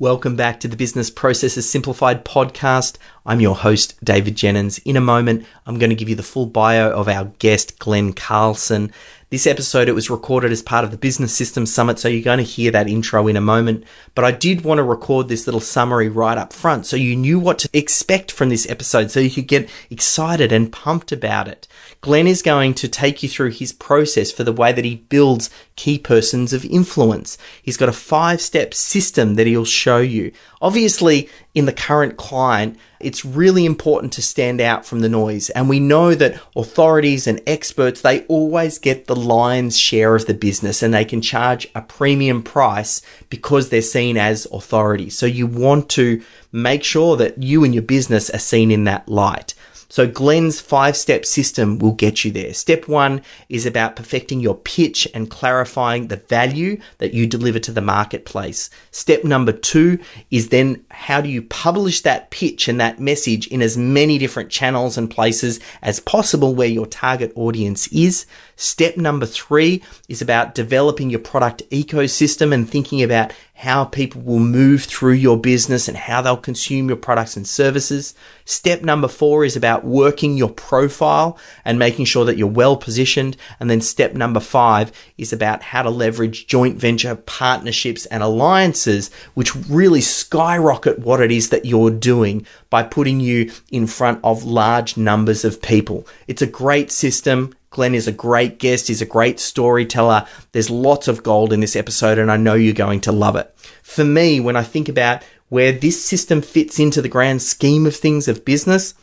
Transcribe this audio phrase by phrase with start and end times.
[0.00, 2.98] Welcome back to the Business Processes Simplified podcast.
[3.26, 4.80] I'm your host, David Jenyns.
[4.84, 8.12] In a moment, I'm going to give you the full bio of our guest, Glen
[8.12, 8.92] Carlson.
[9.30, 12.38] This episode, it was recorded as part of the Business Systems Summit, so you're going
[12.38, 13.84] to hear that intro in a moment.
[14.14, 17.38] But I did want to record this little summary right up front so you knew
[17.38, 21.68] what to expect from this episode, so you could get excited and pumped about it.
[22.00, 25.50] Glen is going to take you through his process for the way that he builds
[25.76, 27.36] key persons of influence.
[27.62, 30.32] He's got a five step system that he'll show you.
[30.60, 35.50] Obviously, in the current client, it's really important to stand out from the noise.
[35.50, 40.34] And we know that authorities and experts, they always get the lion's share of the
[40.34, 45.10] business and they can charge a premium price because they're seen as authority.
[45.10, 49.08] So you want to make sure that you and your business are seen in that
[49.08, 49.54] light.
[49.90, 52.52] So Glen's five step system will get you there.
[52.52, 57.72] Step one is about perfecting your pitch and clarifying the value that you deliver to
[57.72, 58.68] the marketplace.
[58.90, 59.98] Step number two
[60.30, 64.50] is then how do you publish that pitch and that message in as many different
[64.50, 68.26] channels and places as possible where your target audience is.
[68.56, 74.38] Step number three is about developing your product ecosystem and thinking about how people will
[74.38, 78.14] move through your business and how they'll consume your products and services.
[78.44, 83.36] Step number four is about working your profile and making sure that you're well positioned.
[83.58, 89.10] And then step number five is about how to leverage joint venture partnerships and alliances,
[89.34, 94.44] which really skyrocket what it is that you're doing by putting you in front of
[94.44, 96.06] large numbers of people.
[96.26, 97.54] It's a great system.
[97.70, 98.88] Glen is a great guest.
[98.88, 100.26] He's a great storyteller.
[100.52, 103.54] There's lots of gold in this episode, and I know you're going to love it.
[103.82, 107.96] For me, when I think about where this system fits into the grand scheme of
[107.96, 108.94] things of business,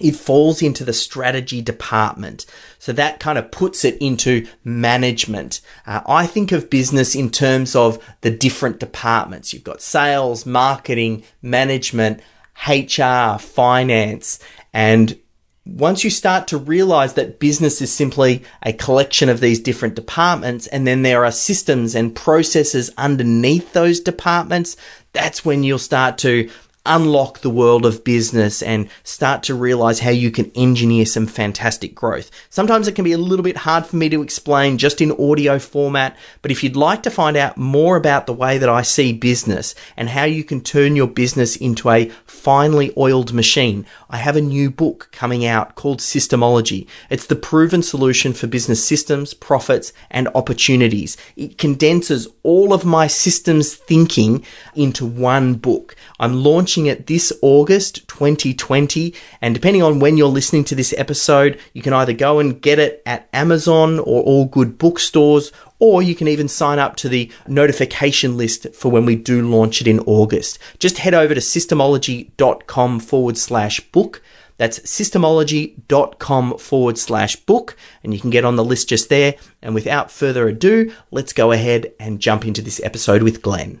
[0.00, 2.46] it falls into the strategy department.
[2.78, 5.60] So that kind of puts it into management.
[5.86, 9.52] Uh, I think of business in terms of the different departments.
[9.52, 12.20] You've got sales, marketing, management,
[12.66, 14.38] HR, finance,
[14.72, 15.18] and
[15.66, 20.66] once you start to realize that business is simply a collection of these different departments
[20.66, 24.76] and then there are systems and processes underneath those departments,
[25.14, 26.50] that's when you'll start to
[26.86, 31.94] unlock the world of business and start to realize how you can engineer some fantastic
[31.94, 32.30] growth.
[32.50, 35.58] Sometimes it can be a little bit hard for me to explain just in audio
[35.58, 39.12] format, but if you'd like to find out more about the way that I see
[39.12, 44.36] business and how you can turn your business into a finely oiled machine, I have
[44.36, 46.86] a new book coming out called Systemology.
[47.08, 51.16] It's the proven solution for business systems, profits, and opportunities.
[51.36, 54.44] It condenses all of my systems thinking
[54.74, 55.96] into one book.
[56.20, 59.14] I'm launching it this August 2020.
[59.40, 62.78] And depending on when you're listening to this episode, you can either go and get
[62.78, 67.30] it at Amazon or all good bookstores, or you can even sign up to the
[67.46, 70.58] notification list for when we do launch it in August.
[70.78, 74.20] Just head over to systemology.com forward slash book.
[74.56, 79.34] That's systemology.com forward slash book, and you can get on the list just there.
[79.60, 83.80] And without further ado, let's go ahead and jump into this episode with Glen.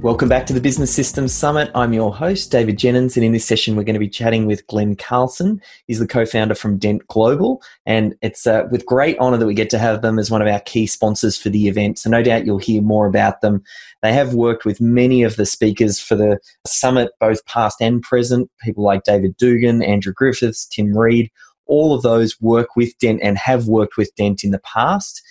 [0.00, 1.72] Welcome back to the Business Systems Summit.
[1.74, 4.64] I'm your host, David Jenyns, and in this session, we're going to be chatting with
[4.68, 5.60] Glen Carlson.
[5.88, 9.54] He's the co founder from Dent Global, and it's uh, with great honor that we
[9.54, 11.98] get to have them as one of our key sponsors for the event.
[11.98, 13.64] So, no doubt you'll hear more about them.
[14.00, 18.48] They have worked with many of the speakers for the summit, both past and present,
[18.62, 21.28] people like David Dugan, Andrew Griffiths, Tim Reid.
[21.66, 25.22] All of those work with Dent and have worked with Dent in the past.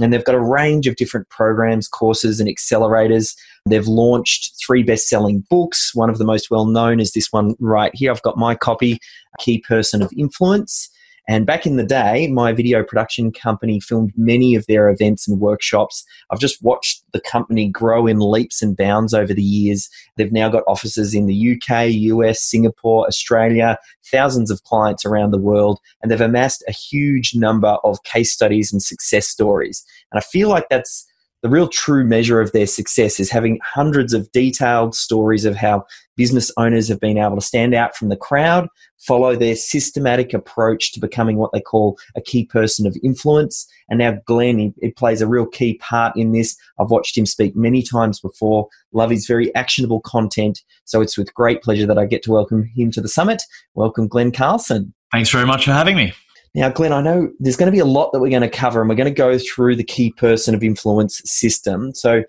[0.00, 3.34] And they've got a range of different programs, courses, and accelerators.
[3.68, 5.94] They've launched three best selling books.
[5.94, 8.10] One of the most well known is this one right here.
[8.10, 8.98] I've got my copy,
[9.38, 10.90] Key Person of Influence.
[11.28, 15.40] And back in the day, my video production company filmed many of their events and
[15.40, 16.04] workshops.
[16.30, 19.88] I've just watched the company grow in leaps and bounds over the years.
[20.16, 23.76] They've now got offices in the UK, US, Singapore, Australia,
[24.10, 28.72] thousands of clients around the world, and they've amassed a huge number of case studies
[28.72, 29.84] and success stories.
[30.12, 31.06] And I feel like that's
[31.42, 35.84] the real true measure of their success is having hundreds of detailed stories of how
[36.16, 38.68] business owners have been able to stand out from the crowd,
[38.98, 43.66] follow their systematic approach to becoming what they call a key person of influence.
[43.88, 46.56] And now Glen, he, he plays a real key part in this.
[46.80, 50.60] I've watched him speak many times before, love his very actionable content.
[50.84, 53.42] So it's with great pleasure that I get to welcome him to the summit.
[53.74, 54.94] Welcome, Glen Carlson.
[55.12, 56.12] Thanks very much for having me.
[56.56, 58.80] Now, Glen, I know there's going to be a lot that we're going to cover,
[58.80, 61.94] and we're going to go through the key person of influence system.
[61.94, 62.22] So,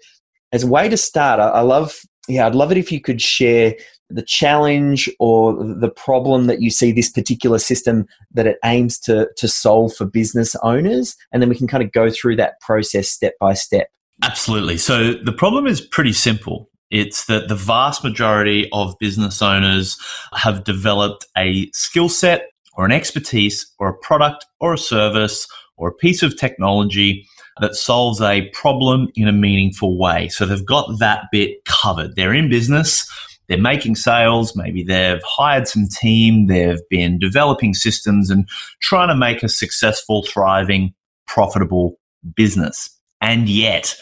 [0.52, 1.98] as a way to start, I love,
[2.28, 3.76] yeah, I'd love it if you could share
[4.10, 9.28] the challenge or the problem that you see this particular system that it aims to
[9.38, 13.10] to solve for business owners, and then we can kind of go through that process
[13.10, 13.90] step by step.
[14.24, 14.78] Absolutely.
[14.78, 16.70] So the problem is pretty simple.
[16.90, 19.98] It's that the vast majority of business owners
[20.34, 25.90] have developed a skill set or an expertise or a product or a service or
[25.90, 27.28] a piece of technology
[27.62, 30.28] that solves a problem in a meaningful way.
[30.30, 32.16] So they've got that bit covered.
[32.16, 33.10] They're in business,
[33.48, 38.48] they're making sales, maybe they've hired some team, they've been developing systems and
[38.82, 40.94] trying to make a successful, thriving,
[41.28, 41.98] profitable
[42.36, 42.90] business.
[43.22, 43.96] And yet,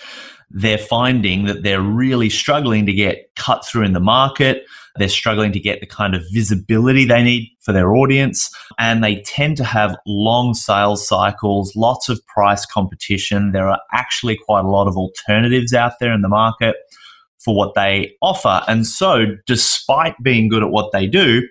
[0.50, 4.66] they're finding that they're really struggling to get cut through in the market.
[4.98, 8.50] They're struggling to get the kind of visibility they need for their audience.
[8.80, 13.52] And they tend to have long sales cycles, lots of price competition.
[13.52, 16.76] There are actually quite a lot of alternatives out there in the market
[17.40, 18.62] for what they offer.
[18.68, 21.48] And so, despite being good at what they do,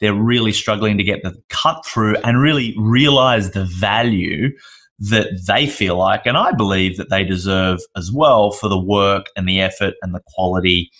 [0.00, 4.50] they're really struggling to get the cut through and really realize the value
[4.98, 9.26] that they feel like, and I believe that they deserve as well for the work
[9.36, 10.90] and the effort and the quality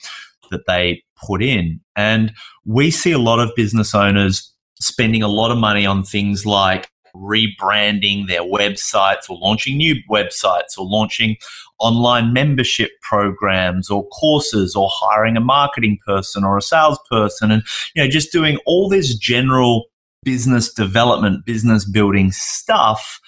[0.51, 1.81] that they put in.
[1.97, 2.33] And
[2.65, 6.91] we see a lot of business owners spending a lot of money on things like
[7.15, 11.37] rebranding their websites or launching new websites or launching
[11.79, 17.63] online membership programs or courses or hiring a marketing person or a salesperson and
[17.95, 19.85] you know just doing all this general
[20.25, 23.21] business development business building stuff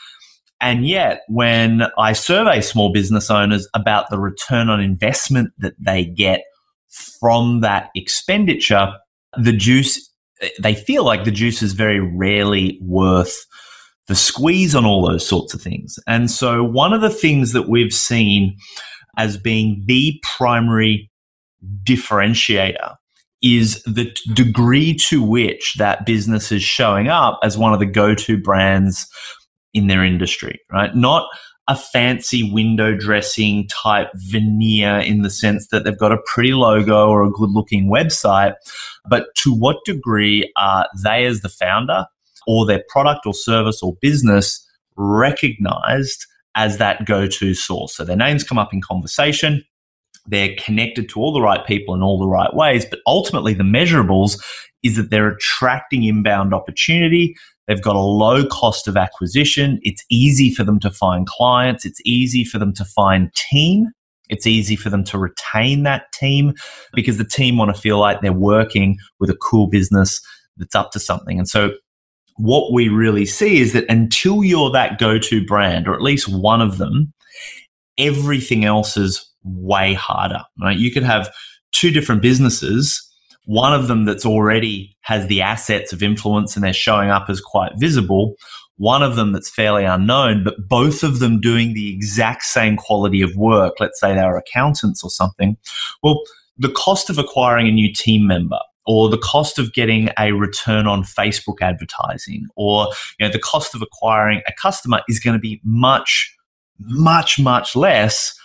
[0.60, 6.04] and yet, when I survey small business owners about the return on investment that they
[6.04, 6.44] get
[7.20, 8.92] from that expenditure,
[9.36, 10.10] the juice,
[10.60, 13.46] they feel like the juice is very rarely worth
[14.08, 15.98] the squeeze on all those sorts of things.
[16.06, 18.56] And so, one of the things that we've seen
[19.18, 21.10] as being the primary
[21.84, 22.94] differentiator
[23.42, 28.14] is the degree to which that business is showing up as one of the go
[28.14, 29.06] to brands
[29.74, 30.94] in their industry, right?
[30.94, 31.28] Not
[31.68, 37.08] a fancy window dressing type veneer in the sense that they've got a pretty logo
[37.08, 38.54] or a good looking website,
[39.08, 42.06] but to what degree are they, as the founder,
[42.46, 44.64] or their product or service or business
[44.96, 47.96] recognized as that go to source?
[47.96, 49.64] So their names come up in conversation.
[50.28, 53.64] They're connected to all the right people in all the right ways, but ultimately the
[53.64, 54.40] measurables
[54.82, 57.36] is that they're attracting inbound opportunity.
[57.66, 59.78] They've got a low cost of acquisition.
[59.82, 61.84] It's easy for them to find clients.
[61.84, 63.88] It's easy for them to find team.
[64.28, 66.54] It's easy for them to retain that team
[66.94, 70.20] because the team want to feel like they're working with a cool business
[70.56, 71.38] that's up to something.
[71.38, 71.72] And so
[72.36, 76.60] what we really see is that until you're that go-to brand or at least one
[76.60, 77.12] of them,
[77.98, 80.76] everything else is way harder, right?
[80.76, 81.32] You could have
[81.72, 83.02] two different businesses
[83.46, 87.40] one of them that's already has the assets of influence and they're showing up as
[87.40, 88.36] quite visible,
[88.76, 93.22] one of them that's fairly unknown, but both of them doing the exact same quality
[93.22, 93.74] of work.
[93.80, 95.56] Let's say they're accountants or something.
[96.02, 96.22] Well,
[96.58, 100.86] the cost of acquiring a new team member or the cost of getting a return
[100.86, 105.40] on Facebook advertising or you know the cost of acquiring a customer is going to
[105.40, 106.34] be much
[106.78, 108.38] much much less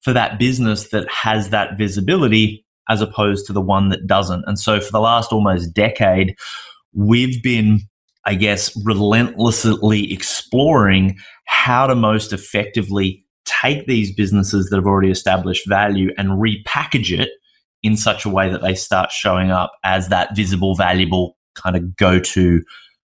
[0.00, 4.44] for that business that has that visibility as opposed to the one that doesn't.
[4.46, 6.36] And so for the last almost decade,
[6.92, 7.80] we've been,
[8.24, 15.68] I guess, relentlessly exploring how to most effectively take these businesses that have already established
[15.68, 17.30] value and repackage it
[17.82, 21.96] in such a way that they start showing up as that visible, valuable kind of
[21.96, 22.62] go to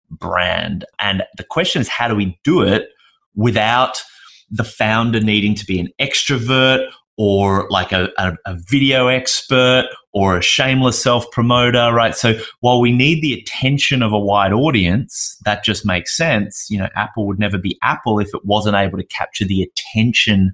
[0.09, 0.85] brand.
[0.99, 2.87] And the question is, how do we do it
[3.35, 4.01] without
[4.49, 9.83] the founder needing to be an extrovert or like a, a, a video expert
[10.13, 12.15] or a shameless self promoter, right?
[12.15, 16.67] So while we need the attention of a wide audience, that just makes sense.
[16.69, 20.53] You know, Apple would never be Apple if it wasn't able to capture the attention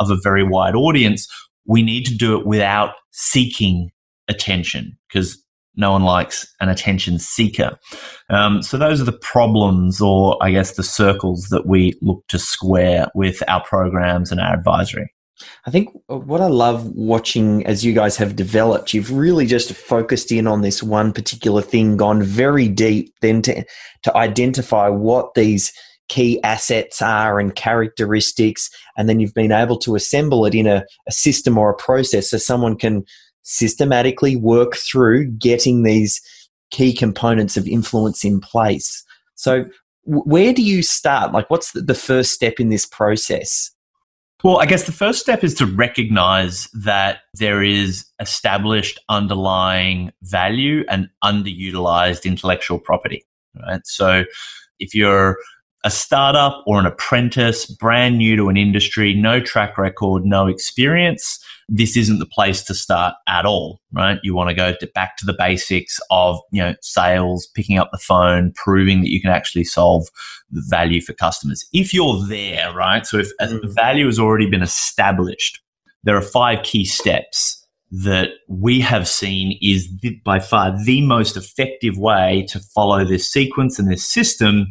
[0.00, 1.26] of a very wide audience.
[1.64, 3.90] We need to do it without seeking
[4.28, 5.42] attention because
[5.76, 7.78] no one likes an attention seeker.
[8.28, 12.38] Um, so those are the problems, or I guess the circles that we look to
[12.38, 15.10] square with our programs and our advisory.
[15.66, 19.72] I think uh, what I love watching as you guys have developed, you've really just
[19.72, 23.64] focused in on this one particular thing, gone very deep, then to,
[24.02, 25.72] to identify what these
[26.08, 30.84] key assets are and characteristics, and then you've been able to assemble it in a,
[31.08, 33.04] a system or a process so someone can
[33.42, 36.20] systematically work through getting these
[36.70, 39.04] key components of influence in place.
[39.34, 39.64] So,
[40.04, 41.32] where do you start?
[41.32, 43.70] Like, what's the first step in this process?
[44.44, 50.84] Well, I guess the first step is to recognize that there is established underlying value
[50.88, 53.24] and underutilized intellectual property.
[53.54, 53.86] Right.
[53.86, 54.24] So
[54.80, 55.36] if you're
[55.84, 61.44] a startup or an apprentice, brand new to an industry, no track record, no experience,
[61.68, 64.18] this isn't the place to start at all, right?
[64.22, 67.90] You want to go to back to the basics of, you know, sales, picking up
[67.90, 70.06] the phone, proving that you can actually solve
[70.50, 71.66] the value for customers.
[71.72, 73.06] If you're there, right?
[73.06, 73.74] So if mm.
[73.74, 75.60] value has already been established,
[76.04, 77.58] there are five key steps
[77.90, 83.30] that we have seen is the, by far the most effective way to follow this
[83.30, 84.66] sequence and this system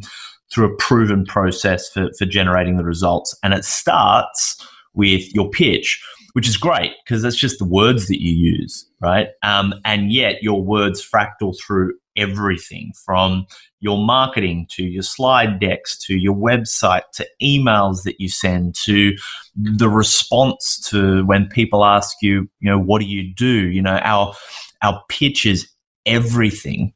[0.52, 3.36] through a proven process for, for generating the results.
[3.42, 4.56] And it starts
[4.94, 6.02] with your pitch,
[6.34, 9.28] which is great because that's just the words that you use, right?
[9.42, 13.46] Um, and yet your words fractal through everything from
[13.80, 19.16] your marketing to your slide decks to your website to emails that you send to
[19.56, 23.68] the response to when people ask you, you know, what do you do?
[23.68, 24.34] You know, our
[24.82, 25.68] our pitch is
[26.04, 26.92] everything.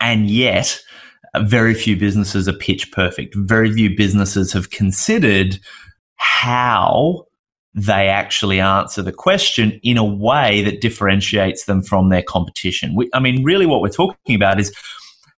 [0.00, 0.80] And yet
[1.38, 3.34] very few businesses are pitch perfect.
[3.36, 5.58] Very few businesses have considered
[6.16, 7.26] how
[7.74, 12.94] they actually answer the question in a way that differentiates them from their competition.
[12.96, 14.74] We, I mean, really, what we're talking about is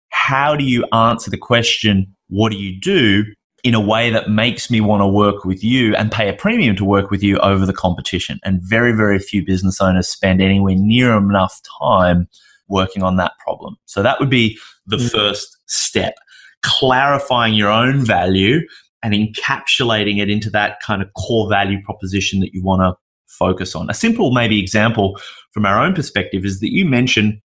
[0.10, 3.26] how do you answer the question, what do you do,
[3.64, 6.76] in a way that makes me want to work with you and pay a premium
[6.78, 8.40] to work with you over the competition?
[8.44, 12.30] And very, very few business owners spend anywhere near enough time
[12.70, 13.76] working on that problem.
[13.86, 15.12] So that would be the mm.
[15.12, 16.16] first step.
[16.64, 18.60] Clarifying your own value
[19.04, 22.94] and encapsulating it into that kind of core value proposition that you want to
[23.28, 23.90] focus on.
[23.90, 25.20] A simple, maybe, example
[25.52, 27.42] from our own perspective is that you mentioned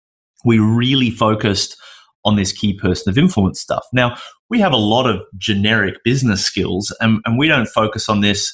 [0.45, 1.75] we really focused
[2.23, 3.85] on this key person of influence stuff.
[3.93, 4.15] Now,
[4.49, 8.53] we have a lot of generic business skills, and, and we don't focus on this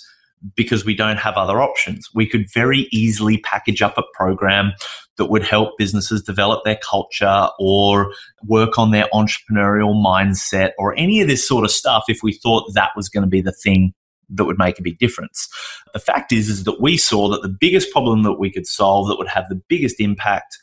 [0.56, 2.10] because we don't have other options.
[2.14, 4.74] We could very easily package up a program
[5.18, 8.14] that would help businesses develop their culture or
[8.44, 12.72] work on their entrepreneurial mindset or any of this sort of stuff if we thought
[12.74, 13.94] that was going to be the thing
[14.30, 15.48] that would make a big difference.
[15.94, 19.08] The fact is is that we saw that the biggest problem that we could solve
[19.08, 20.58] that would have the biggest impact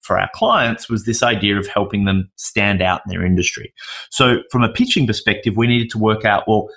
[0.00, 3.72] for our clients was this idea of helping them stand out in their industry.
[4.10, 6.68] So from a pitching perspective, we needed to work out well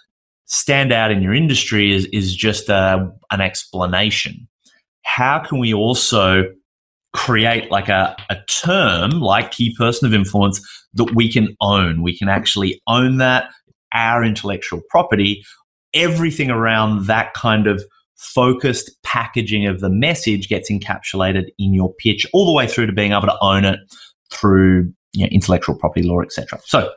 [0.47, 4.47] stand out in your industry is is just a, an explanation.
[5.03, 6.43] How can we also
[7.13, 10.61] create like a, a term like key person of influence
[10.93, 12.01] that we can own.
[12.03, 13.49] We can actually own that,
[13.91, 15.43] our intellectual property,
[15.93, 17.83] everything around that kind of
[18.17, 22.93] focused packaging of the message gets encapsulated in your pitch all the way through to
[22.93, 23.79] being able to own it
[24.31, 26.59] through you know, intellectual property law, etc.
[26.65, 26.91] So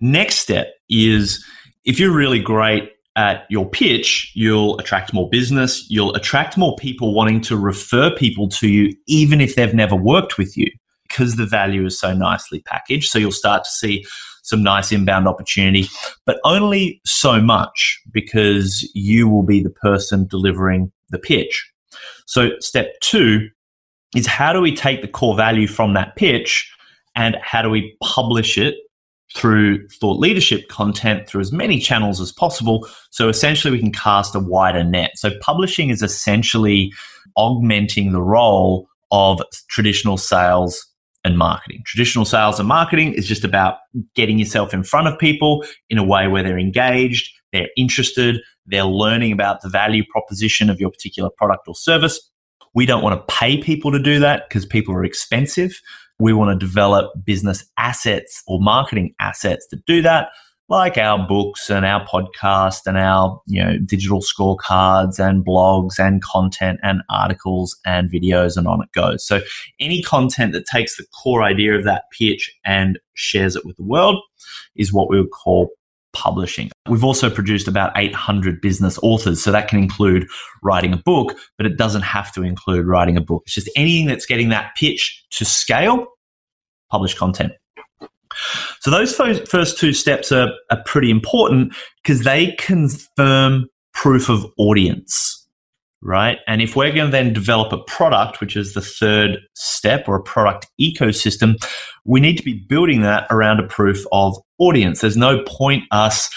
[0.00, 1.44] next step is
[1.84, 7.14] if you're really great at your pitch, you'll attract more business, you'll attract more people
[7.14, 10.70] wanting to refer people to you, even if they've never worked with you,
[11.08, 13.10] because the value is so nicely packaged.
[13.10, 14.04] So you'll start to see
[14.42, 15.88] some nice inbound opportunity,
[16.24, 21.70] but only so much because you will be the person delivering the pitch.
[22.26, 23.48] So, step two
[24.14, 26.72] is how do we take the core value from that pitch
[27.14, 28.76] and how do we publish it
[29.34, 32.86] through thought leadership content through as many channels as possible.
[33.10, 35.12] So essentially, we can cast a wider net.
[35.16, 36.92] So, publishing is essentially
[37.36, 40.86] augmenting the role of traditional sales
[41.24, 41.82] and marketing.
[41.84, 43.78] Traditional sales and marketing is just about
[44.14, 48.84] getting yourself in front of people in a way where they're engaged, they're interested, they're
[48.84, 52.20] learning about the value proposition of your particular product or service.
[52.74, 55.80] We don't want to pay people to do that because people are expensive
[56.20, 60.28] we want to develop business assets or marketing assets to do that
[60.70, 66.22] like our books and our podcast and our you know digital scorecards and blogs and
[66.22, 69.26] content and articles and videos and on it goes.
[69.26, 69.40] So
[69.80, 73.82] any content that takes the core idea of that pitch and shares it with the
[73.82, 74.22] world
[74.76, 75.70] is what we would call
[76.12, 76.70] publishing.
[76.88, 79.42] We've also produced about 800 business authors.
[79.42, 80.26] So that can include
[80.62, 83.42] writing a book, but it doesn't have to include writing a book.
[83.46, 86.06] It's just anything that's getting that pitch to scale,
[86.90, 87.52] publish content.
[88.80, 95.36] So those first two steps are, are pretty important because they confirm proof of audience.
[96.02, 96.38] right?
[96.46, 100.16] And if we're going to then develop a product, which is the third step or
[100.16, 101.56] a product ecosystem,
[102.10, 105.00] we need to be building that around a proof of audience.
[105.00, 106.28] There's no point us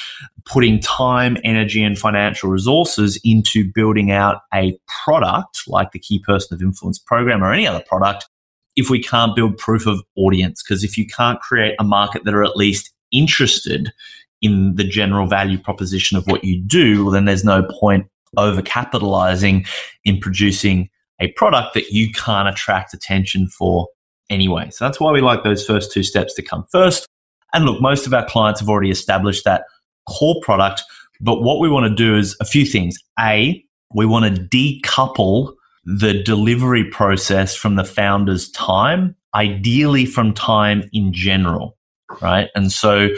[0.45, 6.53] putting time, energy, and financial resources into building out a product like the Key Person
[6.53, 8.29] of Influence program or any other product
[8.75, 10.61] if we can't build proof of audience.
[10.61, 13.91] Because if you can't create a market that are at least interested
[14.43, 18.05] in the general value proposition of what you do, well, then there's no point
[18.37, 19.65] over capitalizing
[20.05, 20.87] in producing
[21.19, 23.87] a product that you can't attract attention for
[24.29, 24.69] anyway.
[24.71, 27.07] So that's why we like those first two steps to come first.
[27.53, 29.63] And look, most of our clients have already established that
[30.09, 30.83] core product.
[31.21, 32.97] But what we want to do is a few things.
[33.19, 33.63] A,
[33.93, 35.53] we want to decouple
[35.85, 41.77] the delivery process from the founder's time, ideally from time in general
[42.21, 42.49] right?
[42.55, 43.09] And so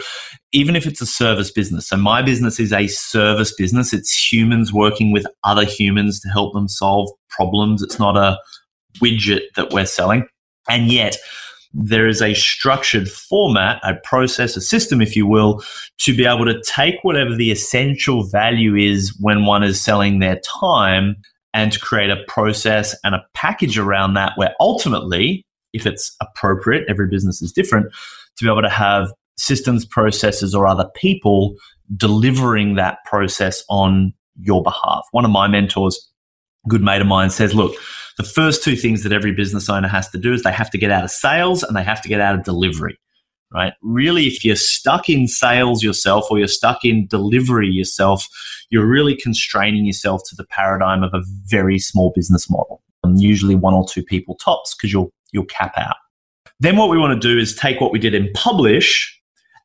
[0.52, 4.72] even if it's a service business, so my business is a service business, it's humans
[4.72, 7.82] working with other humans to help them solve problems.
[7.82, 8.38] It's not a
[9.00, 10.26] widget that we're selling.
[10.68, 11.16] And yet,
[11.78, 15.62] there is a structured format, a process, a system, if you will,
[15.98, 20.40] to be able to take whatever the essential value is when one is selling their
[20.60, 21.16] time
[21.52, 26.84] and to create a process and a package around that where ultimately, if it's appropriate,
[26.88, 27.92] every business is different,
[28.36, 31.54] to be able to have systems, processes, or other people
[31.96, 35.06] delivering that process on your behalf.
[35.10, 36.10] One of my mentors,
[36.68, 37.74] good mate of mine, says, look,
[38.16, 40.78] the first two things that every business owner has to do is they have to
[40.78, 42.98] get out of sales and they have to get out of delivery.
[43.52, 43.74] Right?
[43.82, 48.26] Really, if you're stuck in sales yourself or you're stuck in delivery yourself,
[48.70, 52.82] you're really constraining yourself to the paradigm of a very small business model.
[53.04, 55.96] And usually one or two people tops because you'll you'll cap out.
[56.58, 59.12] Then what we want to do is take what we did in publish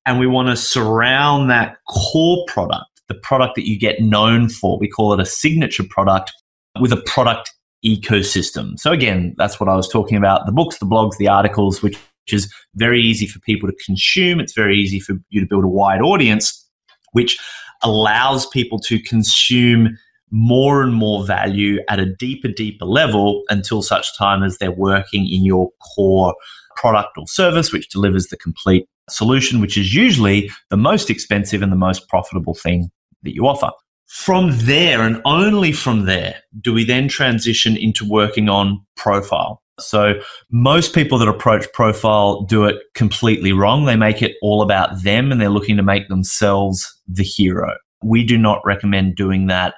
[0.06, 4.78] and we want to surround that core product, the product that you get known for.
[4.78, 6.32] We call it a signature product
[6.80, 7.52] with a product
[7.86, 8.80] ecosystem.
[8.80, 11.98] So again, that's what I was talking about, the books, the blogs, the articles, which,
[12.32, 14.40] is very easy for people to consume.
[14.40, 16.66] It's very easy for you to build a wide audience,
[17.12, 17.38] which
[17.84, 19.98] allows people to consume
[20.30, 25.28] more and more value at a deeper, deeper level until such time as they're working
[25.28, 26.34] in your core
[26.78, 31.72] product or service, which delivers the complete solution, which is usually the most expensive and
[31.72, 32.90] the most profitable thing
[33.24, 33.72] that you offer.
[34.12, 39.64] From there, and only from there, do we then transition into working on profile.
[39.80, 40.16] So,
[40.52, 43.86] most people that approach profile do it completely wrong.
[43.86, 47.74] They make it all about them and they're looking to make themselves the hero.
[48.04, 49.76] We do not recommend doing that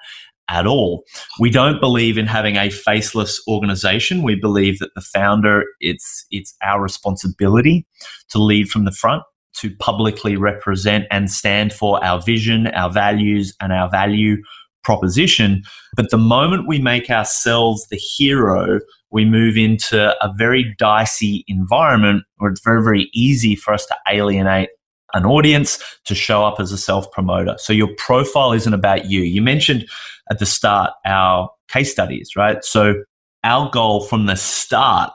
[0.50, 1.04] at all.
[1.40, 4.24] We don't believe in having a faceless organization.
[4.24, 7.86] We believe that the founder, it's, it's our responsibility
[8.30, 9.22] to lead from the front,
[9.56, 14.38] to publicly represent and stand for our vision, our values, and our value
[14.84, 15.64] proposition.
[15.96, 18.80] But the moment we make ourselves the hero,
[19.12, 23.96] we move into a very dicey environment where it's very, very easy for us to
[24.10, 24.70] alienate
[25.14, 27.56] an audience to show up as a self promoter.
[27.58, 29.22] So your profile isn't about you.
[29.22, 29.88] You mentioned
[30.32, 32.64] at the start our case studies, right?
[32.66, 32.96] So
[33.44, 35.12] our goal from the start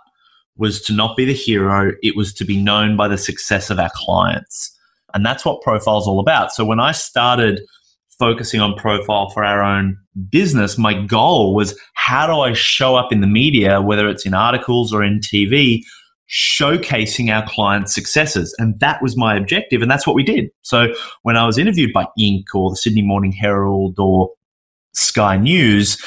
[0.58, 3.78] was to not be the hero, it was to be known by the success of
[3.78, 4.76] our clients.
[5.14, 6.52] And that's what profile is all about.
[6.52, 7.60] So when I started
[8.18, 9.96] focusing on profile for our own
[10.28, 14.34] business, my goal was how do I show up in the media, whether it's in
[14.34, 15.82] articles or in TV,
[16.28, 18.54] showcasing our clients' successes.
[18.58, 19.80] And that was my objective.
[19.80, 20.50] And that's what we did.
[20.62, 20.92] So
[21.22, 22.44] when I was interviewed by Inc.
[22.54, 24.30] or the Sydney Morning Herald or
[24.94, 26.02] Sky News,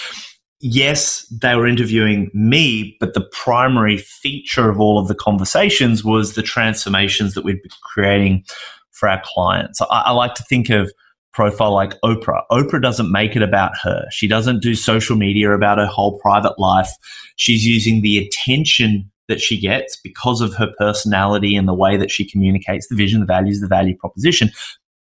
[0.61, 6.33] yes, they were interviewing me, but the primary feature of all of the conversations was
[6.33, 8.43] the transformations that we'd be creating
[8.91, 9.81] for our clients.
[9.81, 10.91] I, I like to think of
[11.33, 12.43] profile like Oprah.
[12.51, 14.05] Oprah doesn't make it about her.
[14.11, 16.89] She doesn't do social media about her whole private life.
[17.37, 22.11] She's using the attention that she gets because of her personality and the way that
[22.11, 24.51] she communicates the vision, the values, the value proposition.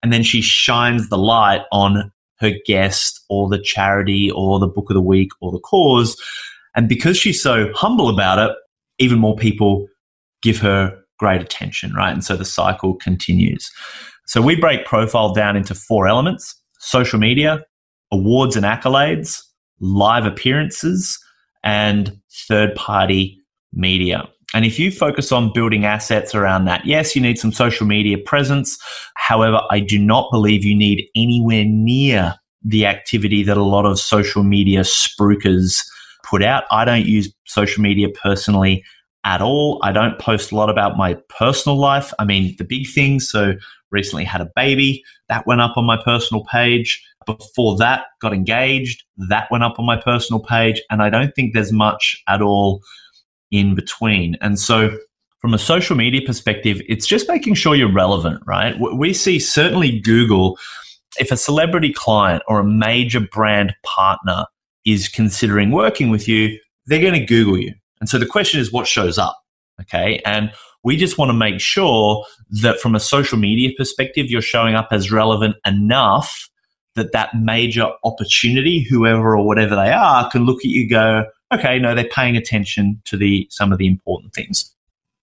[0.03, 4.91] And then she shines the light on her guest or the charity or the book
[4.91, 6.17] of the week or the cause.
[6.75, 8.57] And because she's so humble about it,
[8.99, 9.87] even more people
[10.43, 12.13] give her great attention, right?
[12.13, 13.71] And so the cycle continues.
[14.27, 17.63] So we break profile down into four elements social media,
[18.11, 19.39] awards and accolades,
[19.81, 21.19] live appearances,
[21.63, 23.39] and third party
[23.73, 24.27] media.
[24.55, 28.19] And if you focus on building assets around that, yes, you need some social media
[28.19, 28.79] presence.
[29.15, 33.99] However, I do not believe you need anywhere near the activity that a lot of
[33.99, 35.85] social media spruikers
[36.25, 36.65] put out.
[36.71, 38.85] I don't use social media personally
[39.25, 39.81] at all.
[39.83, 42.13] I don't post a lot about my personal life.
[42.19, 43.31] I mean, the big things.
[43.31, 43.55] So,
[43.91, 47.05] recently had a baby that went up on my personal page.
[47.27, 49.05] before that, got engaged.
[49.29, 50.81] That went up on my personal page.
[50.91, 52.83] And I don't think there's much at all
[53.51, 54.37] in between.
[54.41, 54.97] And so,
[55.41, 58.77] from a social media perspective, it's just making sure you're relevant, right?
[58.79, 60.59] We see certainly Google,
[61.19, 64.45] if a celebrity client or a major brand partner
[64.85, 67.73] is considering working with you, they're going to Google you.
[68.01, 69.39] And so the question is what shows up?
[69.81, 70.21] Okay.
[70.27, 72.25] And we just want to make sure
[72.63, 76.49] that from a social media perspective, you're showing up as relevant enough
[76.97, 81.79] that that major opportunity, whoever or whatever they are, can look at you go, okay,
[81.79, 84.75] no, they're paying attention to the some of the important things.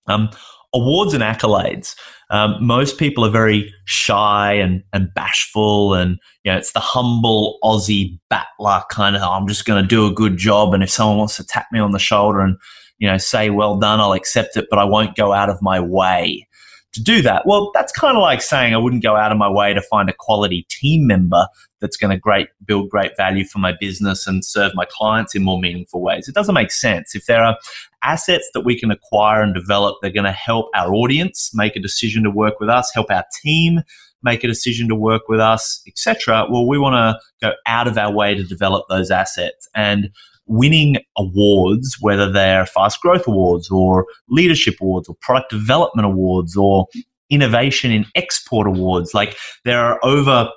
[0.08, 0.30] Um,
[0.74, 1.96] awards and accolades.
[2.30, 7.58] Um, most people are very shy and, and bashful, and you know it's the humble
[7.64, 9.22] Aussie battler kind of.
[9.22, 11.80] I'm just going to do a good job, and if someone wants to tap me
[11.80, 12.58] on the shoulder and
[12.98, 15.80] you know say well done, I'll accept it, but I won't go out of my
[15.80, 16.48] way
[16.94, 17.46] to do that.
[17.46, 20.10] Well, that's kind of like saying I wouldn't go out of my way to find
[20.10, 21.48] a quality team member
[21.82, 25.44] that's going to great build great value for my business and serve my clients in
[25.44, 26.28] more meaningful ways.
[26.28, 27.16] It doesn't make sense.
[27.16, 27.58] If there are
[28.04, 31.80] assets that we can acquire and develop, they're going to help our audience make a
[31.80, 33.82] decision to work with us, help our team
[34.24, 36.48] make a decision to work with us, etc.
[36.50, 40.10] Well, we want to go out of our way to develop those assets and
[40.48, 46.88] winning awards, whether they're fast growth awards or leadership awards or product development awards or
[47.30, 49.14] innovation in export awards.
[49.14, 50.50] Like there are over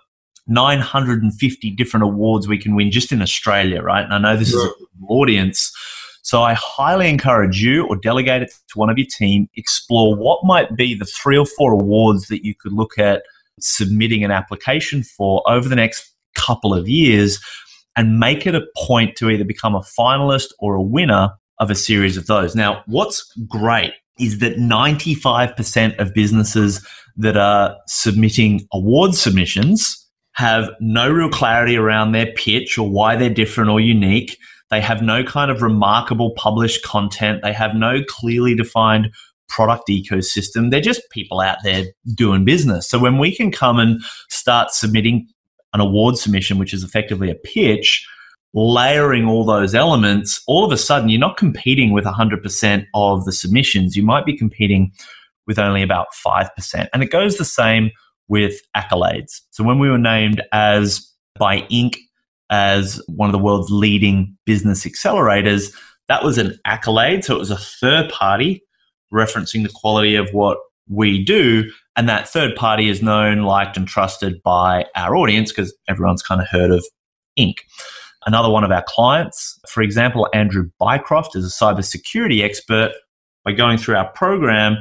[0.51, 4.05] 950 different awards we can win just in Australia, right?
[4.05, 4.61] And I know this yeah.
[4.61, 5.73] is an audience.
[6.23, 10.41] So I highly encourage you or delegate it to one of your team, explore what
[10.45, 13.23] might be the three or four awards that you could look at
[13.61, 17.41] submitting an application for over the next couple of years
[17.97, 21.75] and make it a point to either become a finalist or a winner of a
[21.75, 22.55] series of those.
[22.55, 26.87] Now, what's great is that 95% of businesses
[27.17, 30.00] that are submitting award submissions
[30.41, 34.39] have no real clarity around their pitch or why they're different or unique.
[34.71, 37.43] They have no kind of remarkable published content.
[37.43, 39.09] They have no clearly defined
[39.51, 40.71] product ecosystem.
[40.71, 42.89] They're just people out there doing business.
[42.89, 44.01] So when we can come and
[44.31, 45.29] start submitting
[45.75, 48.07] an award submission, which is effectively a pitch,
[48.55, 53.33] layering all those elements, all of a sudden you're not competing with 100% of the
[53.33, 53.95] submissions.
[53.95, 54.93] You might be competing
[55.47, 56.89] with only about 5%.
[56.95, 57.91] And it goes the same
[58.31, 59.41] with accolades.
[59.51, 61.07] So when we were named as
[61.39, 61.97] by Inc.
[62.49, 65.75] as one of the world's leading business accelerators,
[66.09, 67.25] that was an accolade.
[67.25, 68.63] So it was a third party
[69.13, 71.71] referencing the quality of what we do.
[71.97, 76.41] And that third party is known, liked, and trusted by our audience because everyone's kind
[76.41, 76.85] of heard of
[77.39, 77.57] Inc.
[78.27, 82.93] Another one of our clients, for example, Andrew Bycroft, is a cybersecurity expert.
[83.45, 84.77] By going through our program,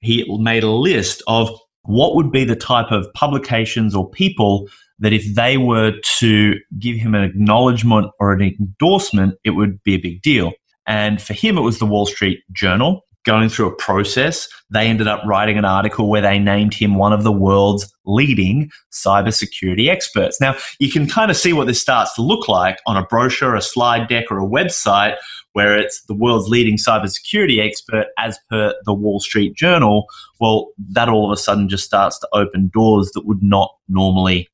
[0.00, 1.50] he made a list of
[1.84, 4.68] what would be the type of publications or people
[4.98, 9.94] that if they were to give him an acknowledgement or an endorsement, it would be
[9.94, 10.52] a big deal.
[10.86, 13.04] And for him, it was the Wall Street Journal.
[13.24, 17.14] Going through a process, they ended up writing an article where they named him one
[17.14, 20.42] of the world's leading cybersecurity experts.
[20.42, 23.54] Now, you can kind of see what this starts to look like on a brochure,
[23.54, 25.16] a slide deck, or a website
[25.54, 30.06] where it's the world's leading cybersecurity expert as per the Wall Street Journal,
[30.40, 34.48] well, that all of a sudden just starts to open doors that would not normally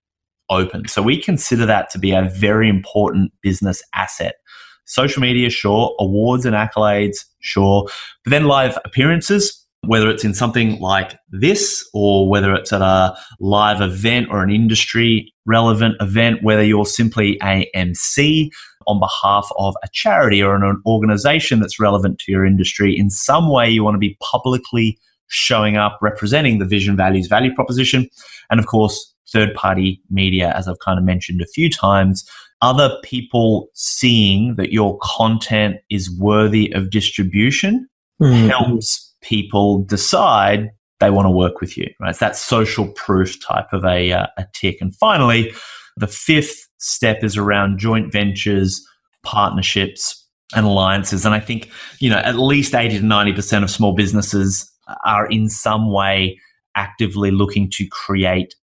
[0.51, 0.87] open.
[0.89, 4.37] So we consider that to be a very important business asset.
[4.85, 5.95] Social media, sure.
[5.99, 7.89] Awards and accolades, sure.
[8.25, 13.17] But then live appearances, whether it's in something like this or whether it's at a
[13.39, 18.51] live event or an industry relevant event, whether you're simply a MC
[18.87, 22.97] on behalf of a charity or an organization that's relevant to your industry.
[22.97, 27.55] In some way, you want to be publicly showing up, representing the vision, values, value
[27.55, 28.09] proposition.
[28.51, 32.29] And of course, third party media, as I've kind of mentioned a few times,
[32.63, 37.89] other people seeing that your content is worthy of distribution
[38.21, 38.49] mm-hmm.
[38.49, 42.11] helps people decide they want to work with you, right?
[42.11, 44.79] It's that social proof type of a, uh, a tick.
[44.81, 45.53] And finally,
[45.97, 48.85] the fifth step is around joint ventures,
[49.23, 50.17] partnerships,
[50.55, 51.25] and alliances.
[51.25, 54.71] And I think, you know, at least 80 to 90% of small businesses
[55.05, 56.39] are in some way
[56.77, 58.55] actively looking to create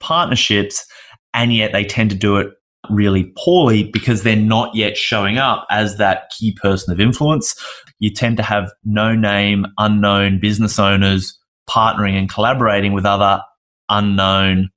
[0.00, 0.86] partnerships,
[1.34, 2.48] and yet they tend to do it
[2.90, 7.54] really poorly because they're not yet showing up as that key person of influence.
[7.98, 11.36] You tend to have no name, unknown business owners
[11.68, 13.42] partnering and collaborating with other
[13.88, 14.70] unknown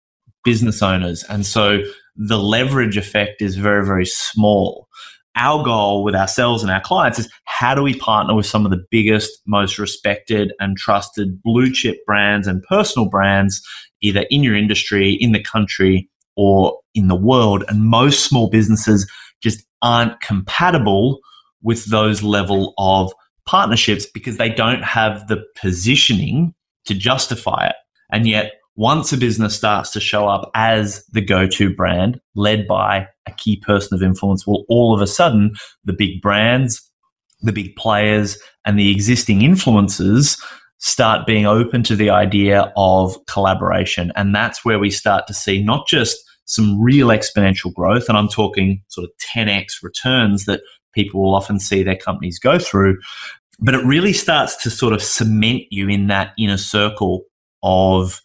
[0.43, 1.23] business owners.
[1.23, 1.81] And so
[2.15, 4.87] the leverage effect is very, very small.
[5.35, 8.71] Our goal with ourselves and our clients is how do we partner with some of
[8.71, 13.61] the biggest, most respected and trusted blue chip brands and personal brands,
[14.01, 17.63] either in your industry, in the country, or in the world.
[17.67, 19.09] And most small businesses
[19.41, 21.19] just aren't compatible
[21.61, 23.13] with those level of
[23.45, 26.53] partnerships because they don't have the positioning
[26.85, 27.75] to justify it.
[28.11, 32.65] And yet, once a business starts to show up as the go to brand led
[32.65, 36.81] by a key person of influence, well, all of a sudden, the big brands,
[37.41, 40.41] the big players, and the existing influencers
[40.77, 44.13] start being open to the idea of collaboration.
[44.15, 48.29] And that's where we start to see not just some real exponential growth, and I'm
[48.29, 50.61] talking sort of 10x returns that
[50.93, 52.97] people will often see their companies go through,
[53.61, 57.23] but it really starts to sort of cement you in that inner circle
[57.63, 58.21] of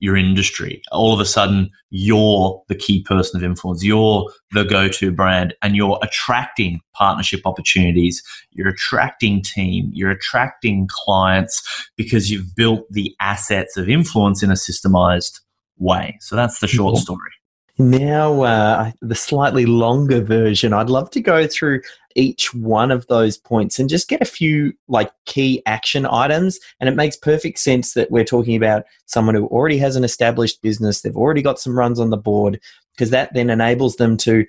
[0.00, 0.80] your industry.
[0.92, 3.84] All of a sudden, you're the key person of influence.
[3.84, 8.22] You're the go to brand and you're attracting partnership opportunities.
[8.52, 9.90] You're attracting team.
[9.92, 15.40] You're attracting clients because you've built the assets of influence in a systemized
[15.78, 16.16] way.
[16.20, 17.02] So that's the short mm-hmm.
[17.02, 17.32] story.
[17.80, 21.82] Now, uh, the slightly longer version, I'd love to go through
[22.16, 26.58] each one of those points and just get a few like key action items.
[26.80, 30.60] And it makes perfect sense that we're talking about someone who already has an established
[30.60, 32.60] business, they've already got some runs on the board,
[32.96, 34.44] because that then enables them to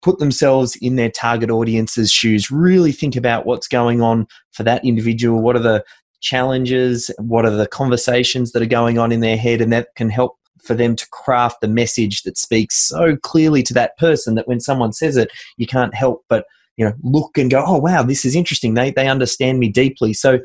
[0.00, 4.82] put themselves in their target audience's shoes, really think about what's going on for that
[4.82, 5.84] individual, what are the
[6.22, 10.08] challenges, what are the conversations that are going on in their head, and that can
[10.08, 14.48] help for them to craft the message that speaks so clearly to that person that
[14.48, 16.44] when someone says it, you can't help but
[16.76, 18.74] you know look and go, oh wow, this is interesting.
[18.74, 20.12] They they understand me deeply.
[20.12, 20.38] So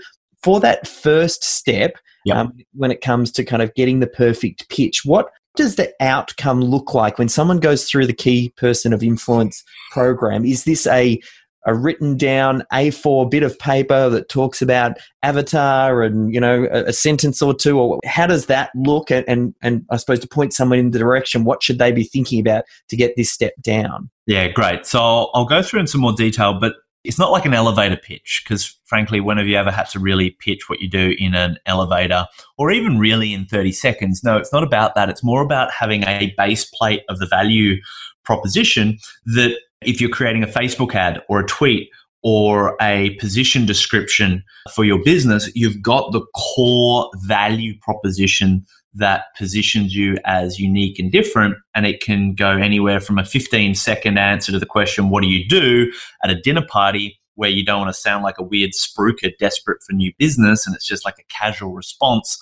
[0.43, 2.37] for that first step, yep.
[2.37, 6.61] um, when it comes to kind of getting the perfect pitch, what does the outcome
[6.61, 10.45] look like when someone goes through the key person of influence program?
[10.45, 11.19] Is this a
[11.65, 16.85] a written down A4 bit of paper that talks about avatar and you know a,
[16.85, 19.11] a sentence or two or how does that look?
[19.11, 22.03] And, and and I suppose to point someone in the direction what should they be
[22.03, 24.09] thinking about to get this step down?
[24.25, 24.85] Yeah great.
[24.85, 27.97] So I'll, I'll go through in some more detail but it's not like an elevator
[27.97, 31.35] pitch because frankly when have you ever had to really pitch what you do in
[31.35, 32.25] an elevator
[32.57, 34.23] or even really in 30 seconds?
[34.23, 35.09] No it's not about that.
[35.09, 37.77] It's more about having a base plate of the value
[38.23, 41.89] proposition that if you're creating a Facebook ad or a tweet
[42.23, 49.93] or a position description for your business, you've got the core value proposition that positions
[49.93, 51.55] you as unique and different.
[51.75, 55.29] And it can go anywhere from a 15 second answer to the question, What do
[55.29, 55.91] you do
[56.23, 57.19] at a dinner party?
[57.35, 60.73] Where you don't want to sound like a weird spruiker desperate for new business and
[60.73, 62.39] it's just like a casual response,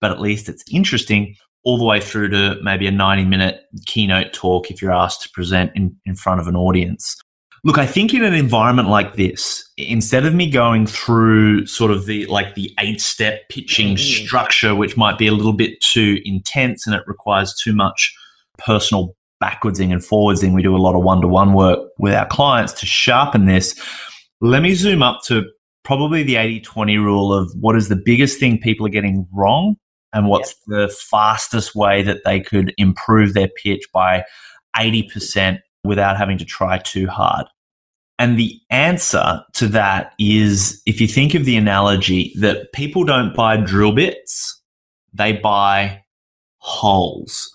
[0.00, 4.32] but at least it's interesting all the way through to maybe a 90 minute keynote
[4.32, 7.16] talk if you're asked to present in, in front of an audience.
[7.64, 12.06] Look, I think in an environment like this, instead of me going through sort of
[12.06, 14.24] the like the eight step pitching mm-hmm.
[14.24, 18.12] structure, which might be a little bit too intense and it requires too much
[18.58, 22.26] personal backwardsing and forwardsing, we do a lot of one to one work with our
[22.26, 23.74] clients to sharpen this.
[24.40, 25.44] Let me zoom up to
[25.84, 29.76] probably the 80 20 rule of what is the biggest thing people are getting wrong
[30.12, 34.24] and what's the fastest way that they could improve their pitch by
[34.76, 37.46] 80% without having to try too hard.
[38.18, 43.34] And the answer to that is if you think of the analogy that people don't
[43.34, 44.60] buy drill bits,
[45.12, 46.02] they buy
[46.58, 47.52] holes,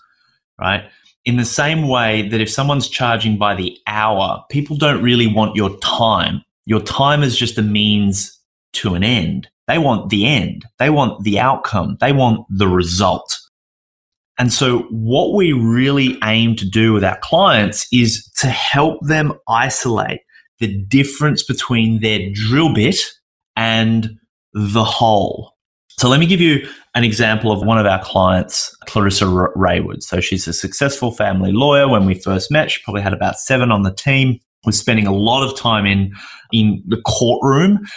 [0.60, 0.84] right?
[1.26, 5.56] In the same way that if someone's charging by the hour, people don't really want
[5.56, 6.44] your time.
[6.66, 8.38] Your time is just a means
[8.74, 9.48] to an end.
[9.68, 10.66] They want the end.
[10.80, 11.98] They want the outcome.
[12.00, 13.38] They want the result.
[14.40, 19.34] And so what we really aim to do with our clients is to help them
[19.48, 20.22] isolate
[20.60, 22.98] the difference between their drill bit
[23.56, 24.18] and
[24.54, 25.54] the hole.
[26.00, 30.04] So let me give you an example of one of our clients, Clarissa Rayward.
[30.04, 31.88] So she's a successful family lawyer.
[31.88, 35.16] When we first met, she probably had about seven on the team, was spending a
[35.16, 36.14] lot of time in,
[36.52, 37.88] in the courtroom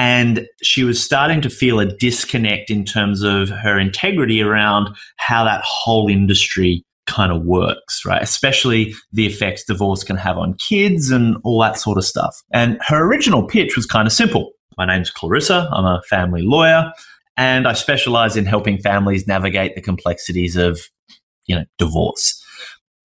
[0.00, 5.44] and she was starting to feel a disconnect in terms of her integrity around how
[5.44, 8.22] that whole industry kind of works, right?
[8.22, 12.34] Especially the effects divorce can have on kids and all that sort of stuff.
[12.50, 14.52] And her original pitch was kind of simple.
[14.78, 15.68] My name's Clarissa.
[15.70, 16.90] I'm a family lawyer
[17.36, 20.80] and I specialize in helping families navigate the complexities of,
[21.44, 22.42] you know, divorce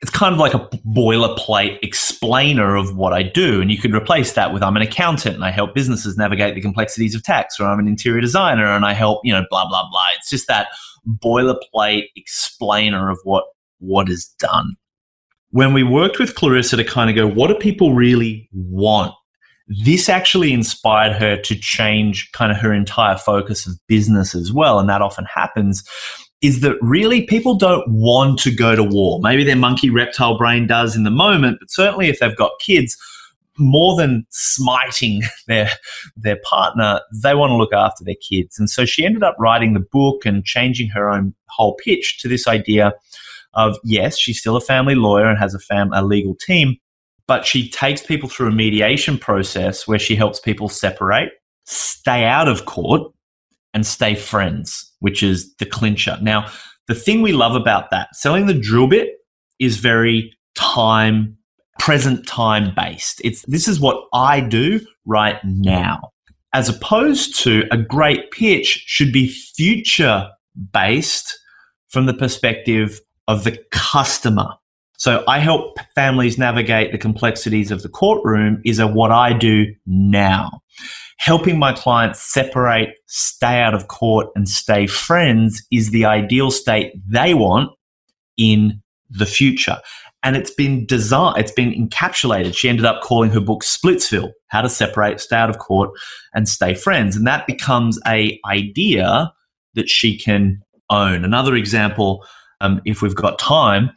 [0.02, 3.62] it's kind of like a boilerplate explainer of what I do.
[3.62, 6.62] And you could replace that with I'm an accountant and I help businesses navigate the
[6.62, 9.90] complexities of tax, or I'm an interior designer and I help, you know, blah, blah,
[9.90, 10.06] blah.
[10.18, 10.68] It's just that
[11.08, 13.46] boilerplate explainer of what
[13.80, 14.76] what is done.
[15.52, 19.14] When we worked with Clarissa to kind of go, what do people really want?
[19.84, 24.80] This actually inspired her to change kind of her entire focus of business as well.
[24.80, 25.84] And that often happens
[26.46, 29.20] is that really people don't want to go to war.
[29.22, 32.98] Maybe their monkey reptile brain does in the moment, but certainly if they've got kids,
[33.58, 35.70] more than smiting their
[36.16, 38.60] their partner, they want to look after their kids.
[38.60, 42.28] And so she ended up writing the book and changing her own whole pitch to
[42.28, 42.94] this idea
[43.54, 46.76] of yes, she's still a family lawyer and has a fam a legal team,
[47.28, 51.32] but she takes people through a mediation process where she helps people separate,
[51.64, 53.12] stay out of court,
[53.76, 56.18] and stay friends, which is the clincher.
[56.22, 56.50] Now,
[56.88, 59.10] the thing we love about that, selling the drill bit
[59.60, 61.38] is very time
[61.78, 63.22] present time based.
[63.24, 66.12] It's this is what I do right now.
[66.54, 70.30] As opposed to a great pitch should be future
[70.72, 71.38] based
[71.90, 74.48] from the perspective of the customer.
[74.98, 79.74] So I help families navigate the complexities of the courtroom is a what I do
[79.86, 80.62] now.
[81.18, 86.94] Helping my clients separate, stay out of court and stay friends is the ideal state
[87.08, 87.72] they want
[88.38, 89.78] in the future
[90.26, 92.58] and it's been designed, it's been encapsulated.
[92.58, 95.92] She ended up calling her book Splitsville: How to Separate, Stay Out of Court,
[96.34, 99.32] and Stay Friends, and that becomes a idea
[99.76, 101.24] that she can own.
[101.24, 102.26] Another example,
[102.60, 103.92] um, if we've got time,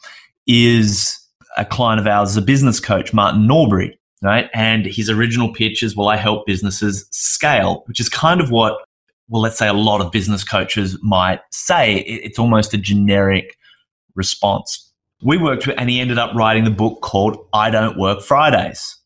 [0.49, 1.17] is
[1.57, 4.49] a client of ours, a business coach, Martin Norbury, right?
[4.55, 8.79] And his original pitch is, "Well, I help businesses scale," which is kind of what,
[9.29, 11.99] well, let's say a lot of business coaches might say.
[11.99, 13.57] It's almost a generic
[14.15, 14.89] response
[15.23, 18.97] we worked with, and he ended up writing the book called I Don't Work Fridays.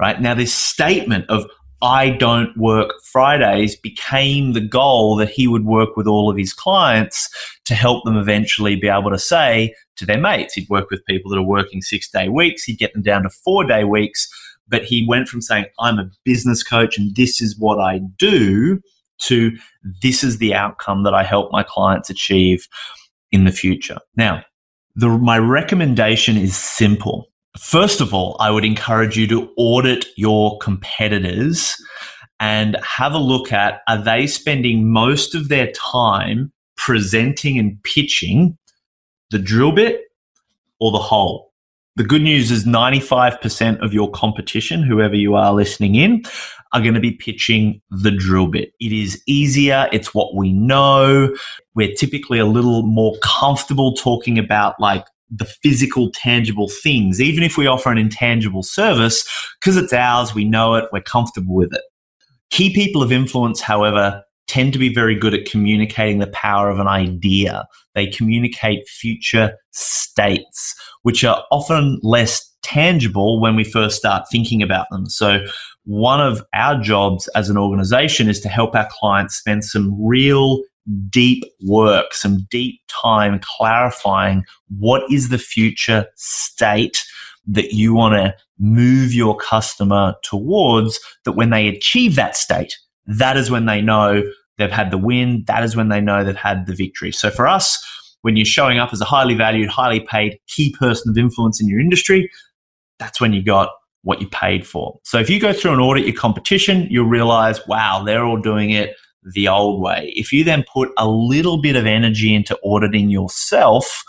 [0.00, 1.46] Right now, this statement of
[1.80, 6.52] I don't work Fridays became the goal that he would work with all of his
[6.52, 7.28] clients
[7.66, 10.54] to help them eventually be able to say to their mates.
[10.54, 13.30] He'd work with people that are working six day weeks, he'd get them down to
[13.30, 14.28] four day weeks.
[14.70, 18.80] But he went from saying, I'm a business coach and this is what I do,
[19.20, 19.56] to
[20.02, 22.68] this is the outcome that I help my clients achieve
[23.32, 23.98] in the future.
[24.16, 24.44] Now,
[24.94, 27.27] the, my recommendation is simple.
[27.56, 31.76] First of all, I would encourage you to audit your competitors
[32.40, 38.56] and have a look at are they spending most of their time presenting and pitching
[39.30, 40.02] the drill bit
[40.78, 41.52] or the hole?
[41.96, 46.22] The good news is 95% of your competition, whoever you are listening in,
[46.72, 48.72] are going to be pitching the drill bit.
[48.78, 49.88] It is easier.
[49.90, 51.34] It's what we know.
[51.74, 57.56] We're typically a little more comfortable talking about like the physical, tangible things, even if
[57.56, 59.24] we offer an intangible service,
[59.60, 61.82] because it's ours, we know it, we're comfortable with it.
[62.50, 66.78] Key people of influence, however, tend to be very good at communicating the power of
[66.78, 67.66] an idea.
[67.94, 74.86] They communicate future states, which are often less tangible when we first start thinking about
[74.90, 75.06] them.
[75.06, 75.44] So,
[75.84, 80.62] one of our jobs as an organization is to help our clients spend some real
[81.10, 84.44] deep work, some deep time clarifying
[84.78, 87.04] what is the future state
[87.46, 93.36] that you want to move your customer towards, that when they achieve that state, that
[93.36, 94.22] is when they know
[94.58, 95.44] they've had the win.
[95.46, 97.12] That is when they know they've had the victory.
[97.12, 97.78] So for us,
[98.22, 101.68] when you're showing up as a highly valued, highly paid key person of influence in
[101.68, 102.30] your industry,
[102.98, 103.70] that's when you got
[104.02, 104.98] what you paid for.
[105.04, 108.70] So if you go through and audit your competition, you'll realize, wow, they're all doing
[108.70, 110.12] it the old way.
[110.16, 114.02] If you then put a little bit of energy into auditing yourself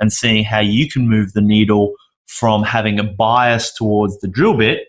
[0.00, 1.94] and seeing how you can move the needle
[2.26, 4.86] from having a bias towards the drill bit,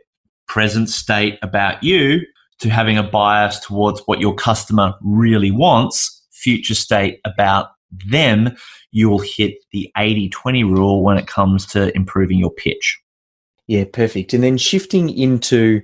[0.47, 2.21] present state about you,
[2.59, 7.67] to having a bias towards what your customer really wants, future state about
[8.07, 8.55] them,
[8.91, 12.99] you will hit the 80 20 rule when it comes to improving your pitch.
[13.67, 14.33] Yeah, perfect.
[14.33, 15.81] And then shifting into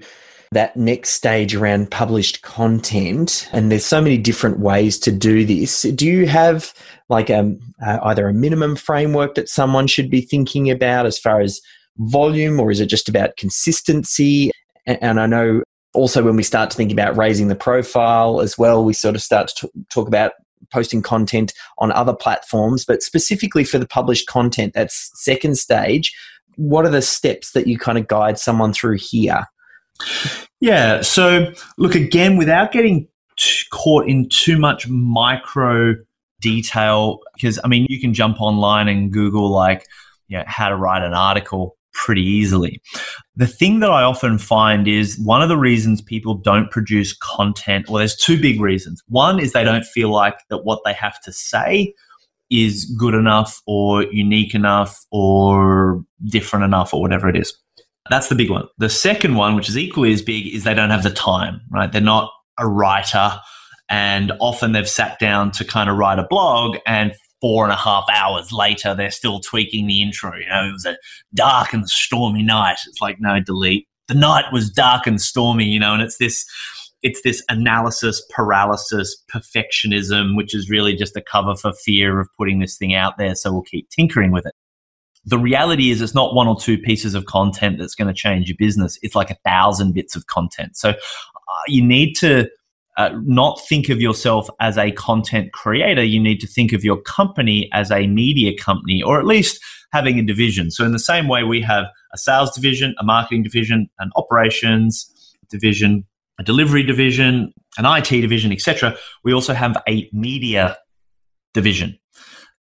[0.51, 5.83] that next stage around published content, and there's so many different ways to do this.
[5.83, 6.73] Do you have
[7.07, 11.19] like a, um, uh, either a minimum framework that someone should be thinking about as
[11.19, 11.61] far as
[11.97, 14.51] volume, or is it just about consistency?
[14.85, 18.57] And, and I know also when we start to think about raising the profile as
[18.57, 20.33] well, we sort of start to t- talk about
[20.71, 26.13] posting content on other platforms, but specifically for the published content, that's second stage
[26.59, 29.45] what are the steps that you kind of guide someone through here?
[30.59, 31.01] Yeah.
[31.01, 33.07] So, look, again, without getting
[33.71, 35.95] caught in too much micro
[36.41, 39.85] detail, because I mean, you can jump online and Google, like,
[40.27, 42.81] you know, how to write an article pretty easily.
[43.35, 47.89] The thing that I often find is one of the reasons people don't produce content,
[47.89, 49.03] well, there's two big reasons.
[49.07, 51.93] One is they don't feel like that what they have to say
[52.49, 57.57] is good enough or unique enough or different enough or whatever it is.
[58.09, 58.67] That's the big one.
[58.77, 61.91] The second one, which is equally as big, is they don't have the time, right?
[61.91, 63.39] They're not a writer
[63.89, 67.75] and often they've sat down to kind of write a blog and four and a
[67.75, 70.35] half hours later, they're still tweaking the intro.
[70.35, 70.97] You know, it was a
[71.33, 72.77] dark and stormy night.
[72.87, 73.87] It's like, no, delete.
[74.07, 76.45] The night was dark and stormy, you know, and it's this
[77.01, 82.59] it's this analysis paralysis perfectionism which is really just a cover for fear of putting
[82.59, 84.53] this thing out there so we'll keep tinkering with it
[85.25, 88.47] the reality is it's not one or two pieces of content that's going to change
[88.47, 90.95] your business it's like a thousand bits of content so uh,
[91.67, 92.49] you need to
[92.97, 97.01] uh, not think of yourself as a content creator you need to think of your
[97.01, 99.59] company as a media company or at least
[99.91, 103.43] having a division so in the same way we have a sales division a marketing
[103.43, 106.05] division an operations division
[106.39, 108.95] a delivery division, an IT division, etc.
[109.23, 110.77] We also have a media
[111.53, 111.99] division.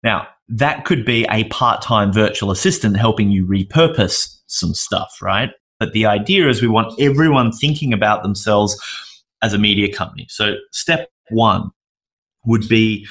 [0.02, 5.50] Now, that could be a part time virtual assistant helping you repurpose some stuff, right?
[5.78, 8.76] But the idea is we want everyone thinking about themselves
[9.42, 10.26] as a media company.
[10.28, 11.70] So, step one
[12.44, 13.06] would be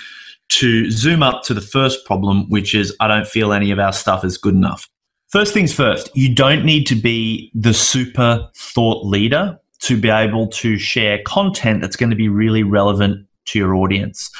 [0.49, 3.93] to zoom up to the first problem, which is I don't feel any of our
[3.93, 4.89] stuff is good enough.
[5.29, 10.47] First things first, you don't need to be the super thought leader to be able
[10.47, 14.31] to share content that's going to be really relevant to your audience.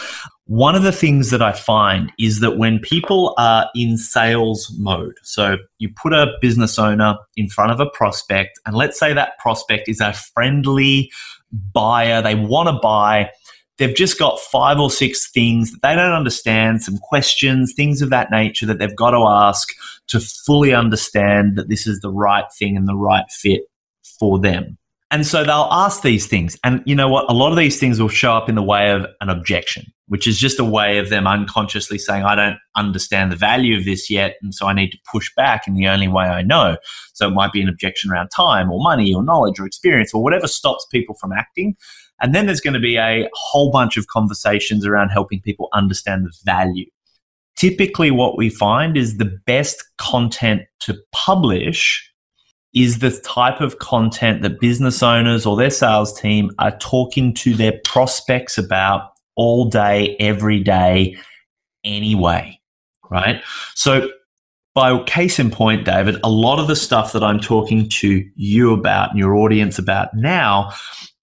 [0.48, 5.16] One of the things that I find is that when people are in sales mode,
[5.22, 9.38] so you put a business owner in front of a prospect, and let's say that
[9.40, 11.12] prospect is a friendly
[11.74, 13.30] buyer, they want to buy,
[13.78, 18.10] they've just got five or six things that they don't understand, some questions, things of
[18.10, 19.68] that nature that they've got to ask
[20.08, 23.64] to fully understand that this is the right thing and the right fit
[24.18, 24.78] for them.
[25.10, 26.58] And so they'll ask these things.
[26.66, 27.30] And you know what?
[27.30, 30.28] A lot of these things will show up in the way of an objection, which
[30.28, 34.10] is just a way of them unconsciously saying, I don't understand the value of this
[34.10, 34.36] yet.
[34.42, 36.76] And so I need to push back in the only way I know.
[37.14, 40.22] So it might be an objection around time or money or knowledge or experience or
[40.22, 41.78] whatever stops people from acting.
[42.20, 46.26] And then there's going to be a whole bunch of conversations around helping people understand
[46.26, 46.86] the value.
[47.56, 52.12] Typically, what we find is the best content to publish
[52.74, 57.54] is the type of content that business owners or their sales team are talking to
[57.56, 61.18] their prospects about all day, every day,
[61.84, 62.60] anyway.
[63.10, 63.42] Right.
[63.76, 64.10] So,
[64.76, 68.74] by case in point, David, a lot of the stuff that I'm talking to you
[68.74, 70.72] about and your audience about now,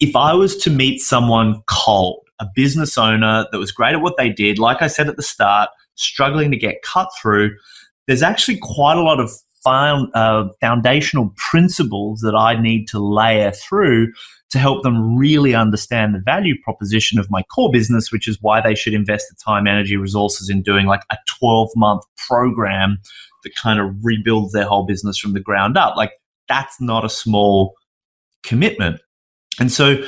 [0.00, 4.16] if I was to meet someone cold, a business owner that was great at what
[4.16, 7.56] they did, like I said at the start, struggling to get cut through,
[8.08, 9.30] there's actually quite a lot of
[9.64, 14.12] found, uh, foundational principles that I need to layer through
[14.50, 18.60] to help them really understand the value proposition of my core business, which is why
[18.60, 22.98] they should invest the time, energy, resources in doing like a 12 month program
[23.42, 25.96] that kind of rebuilds their whole business from the ground up.
[25.96, 26.12] Like
[26.48, 27.74] that's not a small
[28.44, 29.00] commitment.
[29.58, 30.04] And so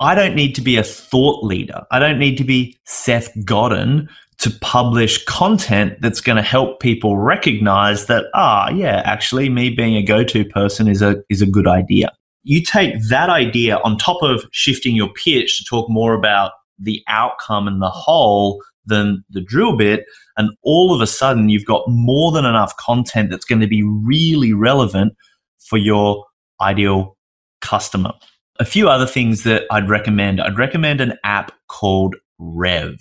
[0.00, 1.82] I don't need to be a thought leader.
[1.90, 4.08] I don't need to be Seth Godin
[4.40, 9.96] to publish content that's going to help people recognize that ah yeah actually me being
[9.96, 12.10] a go-to person is a is a good idea.
[12.42, 17.02] You take that idea on top of shifting your pitch to talk more about the
[17.06, 20.06] outcome and the whole than the drill bit
[20.38, 23.82] and all of a sudden you've got more than enough content that's going to be
[23.82, 25.14] really relevant
[25.58, 26.24] for your
[26.62, 27.16] ideal
[27.60, 28.12] customer.
[28.58, 30.40] A few other things that I'd recommend.
[30.40, 32.98] I'd recommend an app called Rev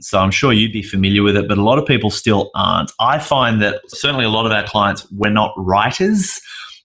[0.00, 2.92] so I'm sure you'd be familiar with it, but a lot of people still aren't.
[3.00, 6.40] I find that certainly a lot of our clients, we're not writers,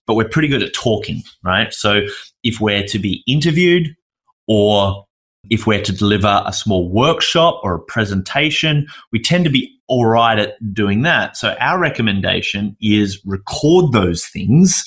[0.06, 1.72] but we're pretty good at talking, right?
[1.72, 2.02] So
[2.42, 3.94] if we're to be interviewed
[4.46, 5.04] or
[5.50, 10.06] if we're to deliver a small workshop or a presentation, we tend to be all
[10.06, 11.36] right at doing that.
[11.36, 14.84] So our recommendation is record those things,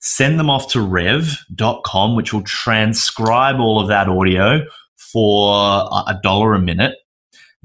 [0.00, 4.64] send them off to rev.com, which will transcribe all of that audio
[5.12, 6.96] for a dollar a minute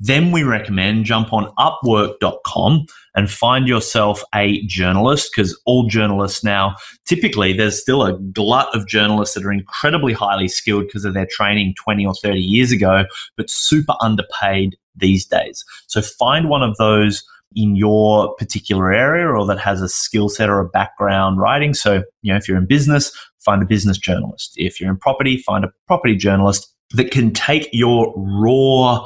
[0.04, 6.76] then we recommend jump on upwork.com and find yourself a journalist because all journalists now,
[7.06, 11.28] typically, there's still a glut of journalists that are incredibly highly skilled because of their
[11.30, 13.06] training 20 or 30 years ago,
[13.38, 15.64] but super underpaid these days.
[15.86, 17.24] So find one of those
[17.56, 21.76] in your particular area or that has a skill set or a background writing.
[21.76, 23.12] So, you know, if you're in business,
[23.46, 24.54] find a business journalist.
[24.56, 29.06] If you're in property, find a property journalist that can take your raw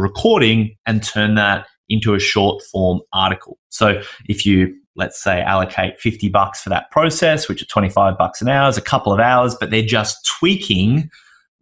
[0.00, 3.58] recording and turn that into a short form article.
[3.68, 8.42] So if you let's say allocate 50 bucks for that process, which are 25 bucks
[8.42, 11.10] an hour, is a couple of hours, but they're just tweaking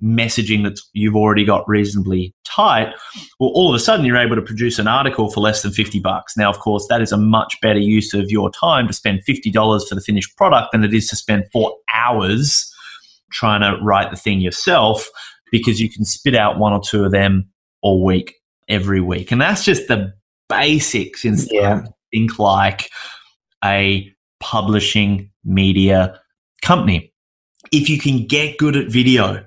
[0.02, 2.88] messaging that you've already got reasonably tight,
[3.38, 6.00] well, all of a sudden you're able to produce an article for less than 50
[6.00, 6.36] bucks.
[6.36, 9.88] Now, of course, that is a much better use of your time to spend $50
[9.88, 12.72] for the finished product than it is to spend four hours
[13.30, 15.08] trying to write the thing yourself
[15.52, 17.49] because you can spit out one or two of them
[17.82, 18.34] all week.
[18.68, 19.32] every week.
[19.32, 20.14] And that's just the
[20.48, 21.82] basics in Yeah.
[22.12, 22.88] think like
[23.64, 24.08] a
[24.38, 26.20] publishing media
[26.62, 27.12] company.
[27.72, 29.44] If you can get good at video,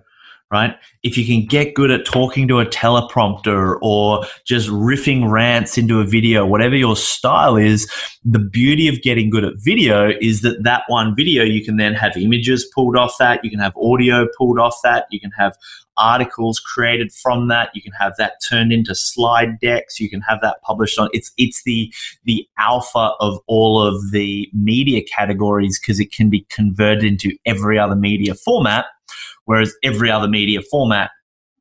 [0.54, 0.76] right?
[1.02, 6.00] If you can get good at talking to a teleprompter or just riffing rants into
[6.00, 7.92] a video, whatever your style is,
[8.24, 11.96] the beauty of getting good at video is that that one video you can then
[11.96, 15.58] have images pulled off that, you can have audio pulled off that, you can have
[15.98, 20.40] articles created from that, you can have that turned into slide decks, you can have
[20.44, 21.92] that published on it's it's the
[22.26, 27.80] the alpha of all of the media categories because it can be converted into every
[27.80, 28.86] other media format
[29.46, 31.12] whereas every other media format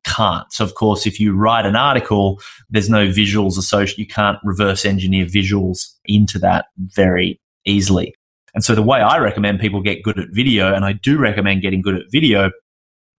[0.03, 0.51] can't.
[0.51, 3.99] So, of course, if you write an article, there's no visuals associated.
[3.99, 8.13] You can't reverse engineer visuals into that very easily.
[8.53, 11.61] And so, the way I recommend people get good at video, and I do recommend
[11.61, 12.51] getting good at video,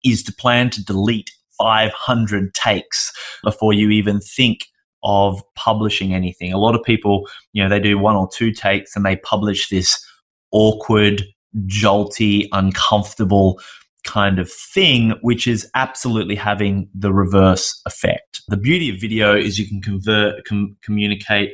[0.04, 3.12] is to plan to delete 500 takes
[3.42, 4.66] before you even think
[5.02, 6.52] of publishing anything.
[6.52, 9.68] A lot of people, you know, they do one or two takes and they publish
[9.68, 10.04] this
[10.50, 11.22] awkward,
[11.66, 13.60] jolty, uncomfortable
[14.04, 18.42] kind of thing, which is absolutely having the reverse effect.
[18.48, 21.52] The beauty of video is you can convert, com- communicate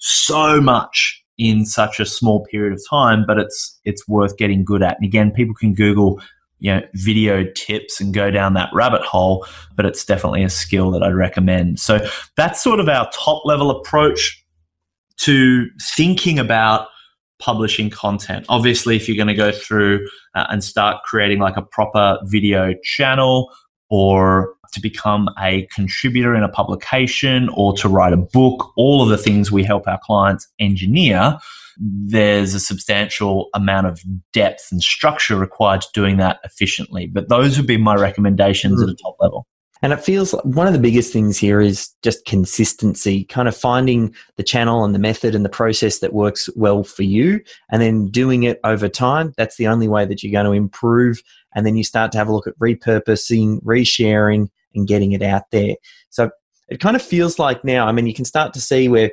[0.00, 4.82] so much in such a small period of time, but it's it's worth getting good
[4.82, 4.96] at.
[4.96, 6.20] And again, people can Google
[6.60, 10.90] you know video tips and go down that rabbit hole, but it's definitely a skill
[10.92, 11.80] that I'd recommend.
[11.80, 14.44] So that's sort of our top level approach
[15.16, 15.66] to
[15.96, 16.88] thinking about
[17.38, 18.46] publishing content.
[18.48, 22.74] Obviously, if you're going to go through uh, and start creating like a proper video
[22.82, 23.52] channel
[23.90, 29.08] or to become a contributor in a publication or to write a book, all of
[29.08, 31.38] the things we help our clients engineer,
[31.78, 34.00] there's a substantial amount of
[34.32, 37.06] depth and structure required to doing that efficiently.
[37.06, 38.84] But those would be my recommendations mm.
[38.84, 39.46] at a top level.
[39.84, 43.54] And it feels like one of the biggest things here is just consistency, kind of
[43.54, 47.82] finding the channel and the method and the process that works well for you, and
[47.82, 49.34] then doing it over time.
[49.36, 51.22] That's the only way that you're going to improve.
[51.54, 55.50] And then you start to have a look at repurposing, resharing, and getting it out
[55.50, 55.74] there.
[56.08, 56.30] So
[56.68, 59.12] it kind of feels like now, I mean, you can start to see where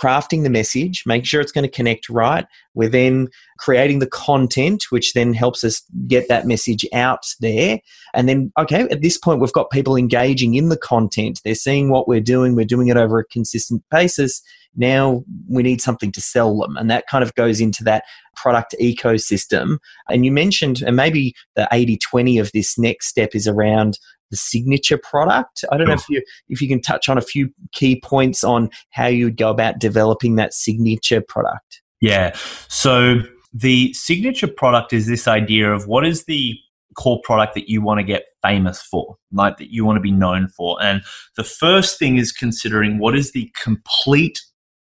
[0.00, 2.46] crafting the message, making sure it's going to connect right.
[2.74, 7.80] We're then creating the content, which then helps us get that message out there.
[8.12, 11.40] And then, okay, at this point, we've got people engaging in the content.
[11.44, 14.42] They're seeing what we're doing, we're doing it over a consistent basis.
[14.76, 16.76] Now we need something to sell them.
[16.76, 18.04] And that kind of goes into that
[18.34, 19.78] product ecosystem.
[20.08, 23.98] And you mentioned, and maybe the 80 20 of this next step is around
[24.34, 25.64] the signature product.
[25.70, 28.68] I don't know if you if you can touch on a few key points on
[28.90, 31.80] how you would go about developing that signature product.
[32.00, 32.34] Yeah.
[32.68, 33.20] So
[33.52, 36.58] the signature product is this idea of what is the
[36.96, 40.10] core product that you want to get famous for, like that you want to be
[40.10, 40.76] known for.
[40.82, 41.02] And
[41.36, 44.40] the first thing is considering what is the complete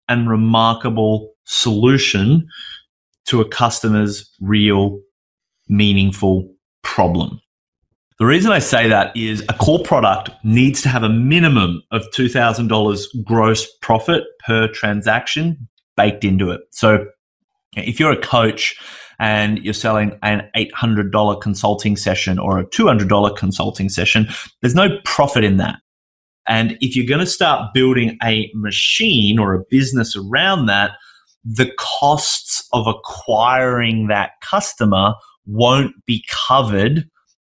[0.07, 2.47] and remarkable solution
[3.25, 4.99] to a customer's real,
[5.67, 6.51] meaningful
[6.83, 7.41] problem.
[8.19, 12.03] The reason I say that is a core product needs to have a minimum of
[12.11, 16.59] $2,000 gross profit per transaction baked into it.
[16.71, 17.05] So
[17.77, 18.75] if you're a coach
[19.19, 24.27] and you're selling an $800 consulting session or a $200 consulting session,
[24.61, 25.77] there's no profit in that.
[26.45, 30.91] And if you're going to start building a machine or a business around that,
[31.45, 35.13] the costs of acquiring that customer
[35.45, 37.09] won't be covered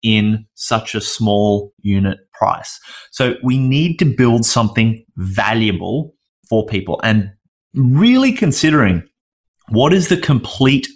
[0.06, 2.80] in such a small unit price.
[3.10, 6.14] So we need to build something valuable
[6.48, 7.32] for people and
[7.74, 9.04] really considering
[9.70, 10.88] what is the complete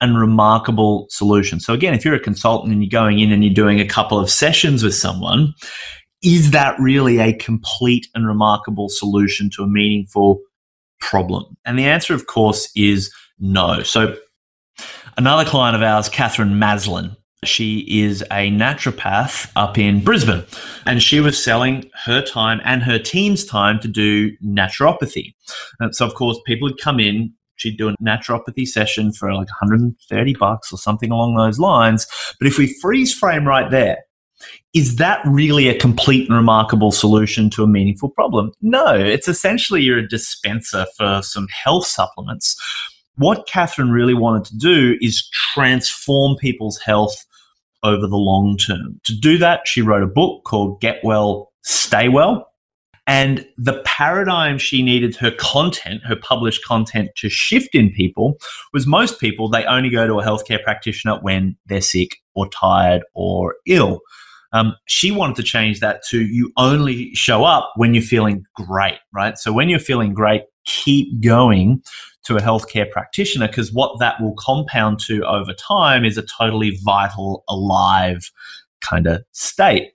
[0.00, 1.60] and remarkable solution.
[1.60, 4.18] So again, if you're a consultant and you're going in and you're doing a couple
[4.18, 5.54] of sessions with someone,
[6.20, 10.40] is that really a complete and remarkable solution to a meaningful
[11.00, 11.56] problem?
[11.64, 13.84] And the answer, of course, is no.
[13.84, 14.16] So
[15.16, 20.44] another client of ours, Catherine Maslin, she is a naturopath up in Brisbane,
[20.86, 25.34] and she was selling her time and her team's time to do naturopathy.
[25.78, 27.32] And so, of course, people would come in.
[27.56, 32.06] She'd do a naturopathy session for like 130 bucks or something along those lines.
[32.38, 33.98] But if we freeze frame right there,
[34.74, 38.52] is that really a complete and remarkable solution to a meaningful problem?
[38.62, 42.56] No, it's essentially you're a dispenser for some health supplements.
[43.16, 47.24] What Catherine really wanted to do is transform people's health
[47.82, 49.00] over the long term.
[49.04, 52.48] To do that, she wrote a book called Get Well, Stay Well.
[53.06, 58.36] And the paradigm she needed her content, her published content to shift in people
[58.74, 63.02] was most people, they only go to a healthcare practitioner when they're sick or tired
[63.14, 64.00] or ill.
[64.52, 68.98] Um, she wanted to change that to you only show up when you're feeling great,
[69.12, 69.38] right?
[69.38, 71.82] So when you're feeling great, keep going
[72.28, 76.78] to a healthcare practitioner because what that will compound to over time is a totally
[76.84, 78.30] vital, alive
[78.82, 79.92] kind of state.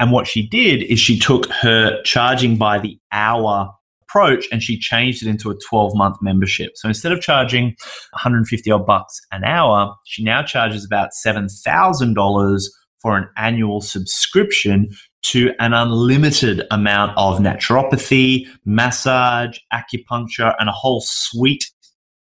[0.00, 3.72] And what she did is she took her charging by the hour
[4.02, 6.72] approach and she changed it into a 12 month membership.
[6.74, 7.76] So instead of charging
[8.12, 12.62] 150 odd bucks an hour, she now charges about $7,000
[13.00, 14.90] for an annual subscription
[15.22, 21.70] to an unlimited amount of naturopathy, massage, acupuncture, and a whole suite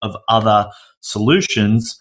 [0.01, 0.69] of other
[1.01, 1.97] solutions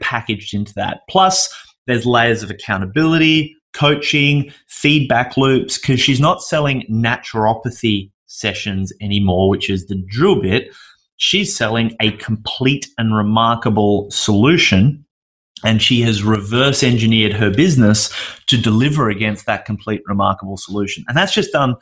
[0.00, 1.00] packaged into that.
[1.08, 1.52] Plus,
[1.86, 9.68] there's layers of accountability, coaching, feedback loops, because she's not selling naturopathy sessions anymore, which
[9.68, 10.72] is the drill bit.
[11.16, 15.04] She's selling a complete and remarkable solution.
[15.64, 18.12] And she has reverse engineered her business
[18.48, 21.04] to deliver against that complete, remarkable solution.
[21.08, 21.76] And that's just done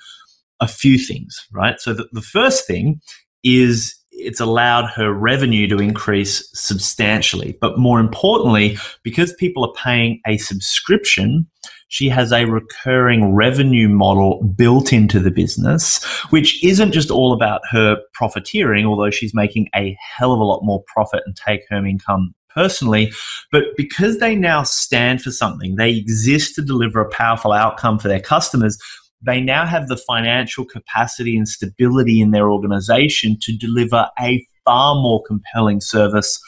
[0.61, 1.81] a few things, right?
[1.81, 3.01] So the, the first thing
[3.43, 7.57] is it's allowed her revenue to increase substantially.
[7.61, 11.49] But more importantly, because people are paying a subscription,
[11.89, 17.63] she has a recurring revenue model built into the business, which isn't just all about
[17.71, 21.87] her profiteering, although she's making a hell of a lot more profit and take home
[21.87, 23.13] income personally,
[23.53, 28.09] but because they now stand for something, they exist to deliver a powerful outcome for
[28.09, 28.79] their customers,
[29.23, 34.95] they now have the financial capacity and stability in their organization to deliver a far
[34.95, 36.41] more compelling service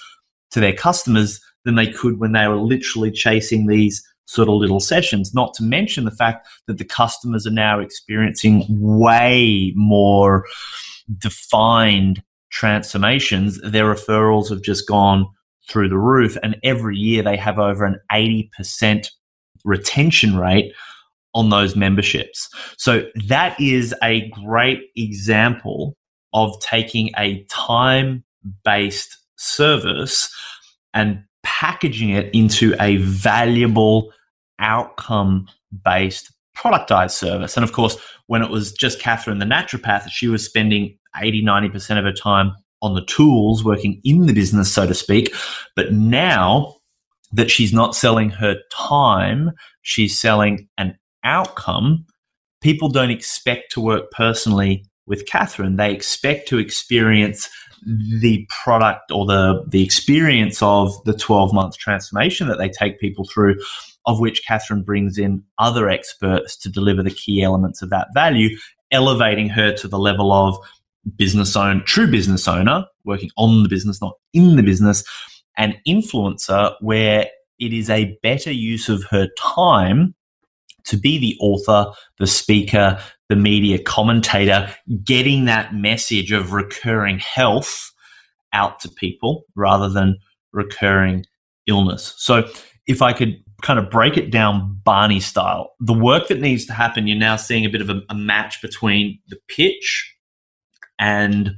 [0.50, 4.80] to their customers than they could when they were literally chasing these sort of little
[4.80, 5.34] sessions.
[5.34, 10.46] Not to mention the fact that the customers are now experiencing way more
[11.18, 13.61] defined transformations.
[13.62, 15.26] Their referrals have just gone
[15.69, 19.09] through the roof, and every year they have over an 80%
[19.65, 20.73] retention rate
[21.35, 22.49] on those memberships.
[22.77, 25.97] So that is a great example
[26.35, 28.25] of taking a time
[28.65, 30.33] based service
[30.95, 34.13] and packaging it into a valuable
[34.59, 35.49] outcome
[35.85, 37.57] based productized service.
[37.57, 37.97] And of course,
[38.27, 42.55] when it was just Catherine the naturopath, she was spending 80, 90% of her time
[42.83, 45.35] on the tools, working in the business, so to speak.
[45.74, 46.76] But now
[47.33, 49.53] that she's not selling her time,
[49.83, 52.05] she's selling an outcome,
[52.61, 55.76] people don't expect to work personally with Catherine.
[55.76, 57.49] They expect to experience
[57.85, 63.24] the product or the, the experience of the 12 month transformation that they take people
[63.24, 63.57] through,
[64.07, 68.57] of which Catherine brings in other experts to deliver the key elements of that value,
[68.91, 70.57] elevating her to the level of
[71.16, 75.05] business owner, true business owner, working on the business, not in the business,
[75.57, 77.26] and influencer, where
[77.59, 80.14] it is a better use of her time
[80.84, 82.98] to be the author, the speaker,
[83.28, 84.74] the media commentator,
[85.05, 87.92] getting that message of recurring health
[88.53, 90.18] out to people rather than
[90.53, 91.24] recurring
[91.66, 92.14] illness.
[92.18, 92.48] So,
[92.88, 96.72] if I could kind of break it down Barney style, the work that needs to
[96.72, 100.12] happen, you're now seeing a bit of a, a match between the pitch
[101.03, 101.50] and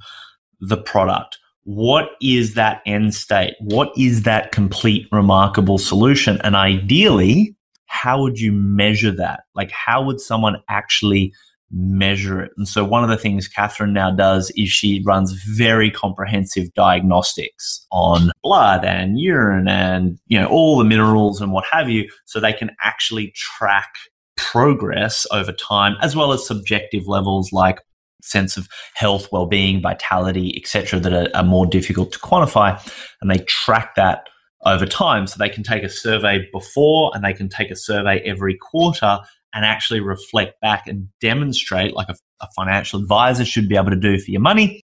[0.60, 1.38] the product.
[1.64, 3.54] What is that end state?
[3.60, 6.40] What is that complete, remarkable solution?
[6.42, 7.54] And ideally,
[7.86, 9.40] how would you measure that?
[9.54, 11.32] Like, how would someone actually
[11.70, 12.52] measure it?
[12.56, 17.86] And so, one of the things Catherine now does is she runs very comprehensive diagnostics
[17.92, 22.40] on blood and urine and, you know, all the minerals and what have you, so
[22.40, 23.90] they can actually track
[24.36, 27.78] progress over time, as well as subjective levels like
[28.24, 32.80] sense of health, well-being, vitality, etc., that are, are more difficult to quantify,
[33.20, 34.28] and they track that
[34.64, 35.26] over time.
[35.26, 39.18] So they can take a survey before and they can take a survey every quarter
[39.54, 43.96] and actually reflect back and demonstrate, like a, a financial advisor should be able to
[43.96, 44.80] do for your money.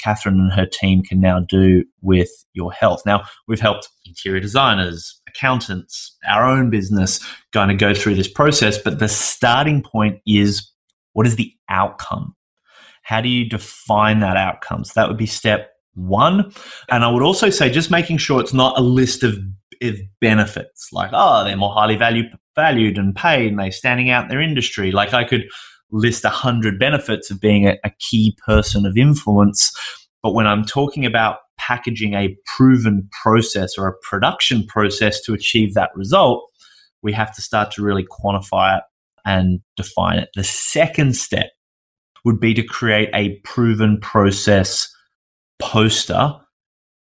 [0.00, 3.02] Catherine and her team can now do with your health.
[3.06, 7.20] Now, we've helped interior designers, accountants, our own business
[7.52, 10.68] going to go through this process, but the starting point is
[11.12, 12.34] what is the outcome?
[13.02, 14.84] How do you define that outcome?
[14.84, 16.52] So that would be step one.
[16.90, 19.38] And I would also say just making sure it's not a list of,
[19.82, 24.24] of benefits like, oh, they're more highly valued, valued and paid and they're standing out
[24.24, 24.92] in their industry.
[24.92, 25.44] Like I could
[25.90, 29.70] list a hundred benefits of being a, a key person of influence.
[30.22, 35.74] But when I'm talking about packaging a proven process or a production process to achieve
[35.74, 36.48] that result,
[37.02, 38.84] we have to start to really quantify it
[39.24, 40.30] and define it.
[40.34, 41.50] The second step
[42.24, 44.94] would be to create a proven process
[45.58, 46.34] poster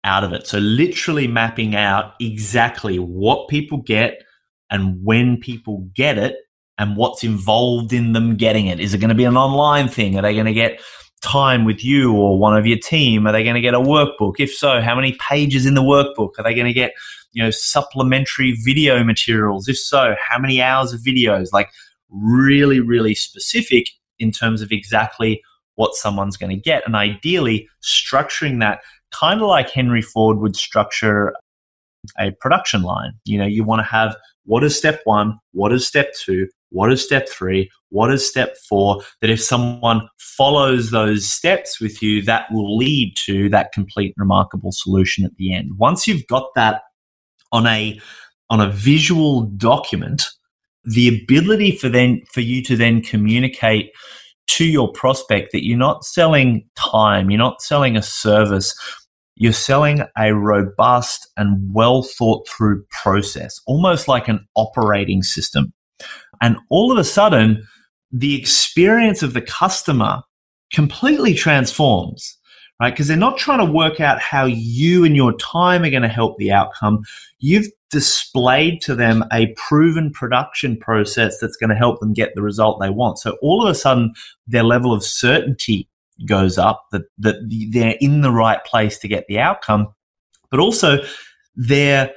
[0.03, 0.47] out of it.
[0.47, 4.23] So, literally mapping out exactly what people get
[4.69, 6.35] and when people get it
[6.77, 8.79] and what's involved in them getting it.
[8.79, 10.17] Is it going to be an online thing?
[10.17, 10.81] Are they going to get
[11.21, 13.27] time with you or one of your team?
[13.27, 14.35] Are they going to get a workbook?
[14.39, 16.31] If so, how many pages in the workbook?
[16.39, 16.93] Are they going to get,
[17.33, 19.67] you know, supplementary video materials?
[19.67, 21.49] If so, how many hours of videos?
[21.53, 21.69] Like
[22.09, 23.89] really, really specific
[24.21, 25.41] in terms of exactly
[25.75, 26.83] what someone's going to get.
[26.85, 31.33] And ideally, structuring that kind of like Henry Ford would structure
[32.19, 33.13] a production line.
[33.25, 34.15] You know, you want to have
[34.45, 38.55] what is step one, what is step two, what is step three, what is step
[38.69, 44.13] four, that if someone follows those steps with you, that will lead to that complete
[44.17, 45.71] remarkable solution at the end.
[45.77, 46.83] Once you've got that
[47.51, 47.99] on a
[48.49, 50.23] on a visual document,
[50.83, 53.91] the ability for then for you to then communicate
[54.47, 58.75] to your prospect that you're not selling time, you're not selling a service,
[59.35, 65.71] you're selling a robust and well thought through process, almost like an operating system.
[66.41, 67.65] And all of a sudden,
[68.11, 70.21] the experience of the customer
[70.73, 72.37] completely transforms,
[72.81, 72.91] right?
[72.91, 76.07] Because they're not trying to work out how you and your time are going to
[76.07, 77.03] help the outcome.
[77.39, 82.41] You've displayed to them a proven production process that's going to help them get the
[82.41, 83.19] result they want.
[83.19, 84.13] So all of a sudden,
[84.47, 85.87] their level of certainty
[86.25, 87.35] goes up, that, that
[87.71, 89.93] they're in the right place to get the outcome,
[90.49, 91.03] but also
[91.55, 92.11] their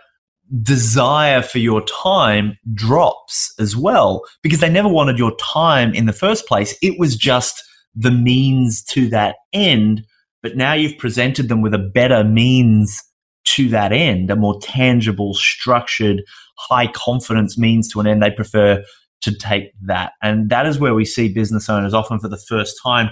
[0.62, 6.12] desire for your time drops as well because they never wanted your time in the
[6.12, 6.76] first place.
[6.80, 7.62] It was just
[7.94, 10.04] the means to that end.
[10.44, 13.02] But now you've presented them with a better means
[13.46, 16.22] to that end, a more tangible, structured,
[16.58, 18.22] high confidence means to an end.
[18.22, 18.84] They prefer
[19.22, 20.12] to take that.
[20.22, 23.08] And that is where we see business owners often for the first time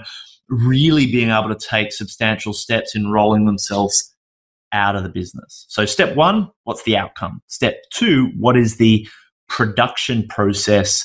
[0.47, 4.13] really being able to take substantial steps in rolling themselves
[4.71, 5.65] out of the business.
[5.69, 7.41] So, step one, what's the outcome?
[7.47, 9.07] Step two, what is the
[9.49, 11.03] production process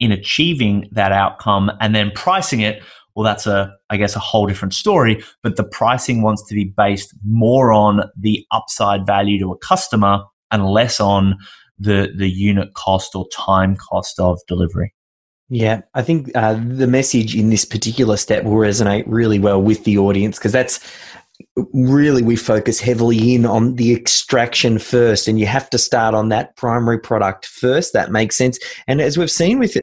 [0.00, 1.70] in achieving that outcome?
[1.80, 2.82] And then pricing it,
[3.14, 5.22] well, that's a, I guess, a whole different story.
[5.42, 10.22] But the pricing wants to be based more on the upside value to a customer
[10.50, 11.38] and less on
[11.78, 14.94] the, the unit cost or time cost of delivery.
[15.48, 19.84] Yeah, I think uh, the message in this particular step will resonate really well with
[19.84, 20.80] the audience because that's
[21.74, 26.30] really we focus heavily in on the extraction first, and you have to start on
[26.30, 27.92] that primary product first.
[27.92, 28.58] That makes sense.
[28.86, 29.76] And as we've seen with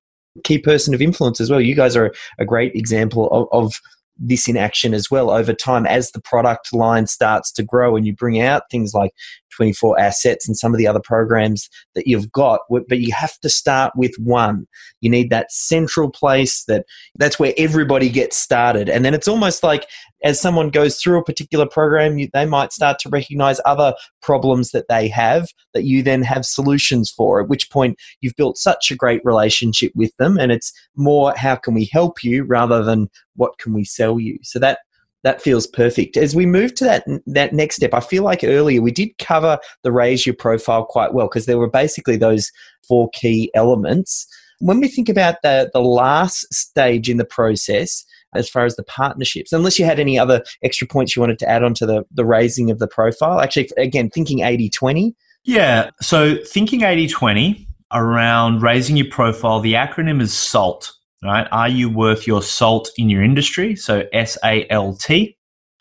[0.43, 3.73] key person of influence as well, you guys are a great example of, of
[4.17, 5.29] this in action as well.
[5.29, 9.11] Over time as the product line starts to grow and you bring out things like
[9.59, 13.49] 24 assets and some of the other programs that you've got but you have to
[13.49, 14.65] start with one
[15.01, 16.85] you need that central place that
[17.15, 19.85] that's where everybody gets started and then it's almost like
[20.23, 24.71] as someone goes through a particular program, you, they might start to recognize other problems
[24.71, 27.41] that they have that you then have solutions for.
[27.41, 31.55] At which point, you've built such a great relationship with them, and it's more how
[31.55, 34.37] can we help you rather than what can we sell you.
[34.43, 34.79] So that
[35.23, 36.17] that feels perfect.
[36.17, 39.59] As we move to that that next step, I feel like earlier we did cover
[39.83, 42.51] the raise your profile quite well because there were basically those
[42.87, 44.27] four key elements.
[44.59, 48.05] When we think about the the last stage in the process,
[48.35, 51.49] as far as the partnerships, unless you had any other extra points you wanted to
[51.49, 53.39] add on to the, the raising of the profile.
[53.39, 55.15] Actually, again, thinking 80 20.
[55.45, 55.89] Yeah.
[56.01, 60.93] So thinking 80 20 around raising your profile, the acronym is SALT,
[61.23, 61.47] right?
[61.51, 63.75] Are you worth your salt in your industry?
[63.75, 65.35] So S A L T.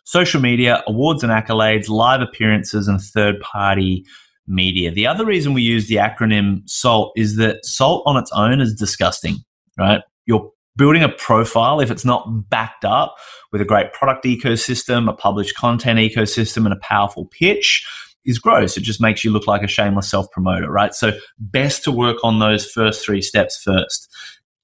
[0.05, 4.07] Social media, awards and accolades, live appearances, and third party
[4.47, 4.91] media.
[4.91, 8.75] The other reason we use the acronym SALT is that SALT on its own is
[8.75, 9.37] disgusting,
[9.79, 10.01] right?
[10.25, 13.17] You're building a profile, if it's not backed up
[13.53, 17.87] with a great product ecosystem, a published content ecosystem, and a powerful pitch,
[18.25, 18.77] is gross.
[18.77, 20.95] It just makes you look like a shameless self promoter, right?
[20.95, 24.09] So, best to work on those first three steps first.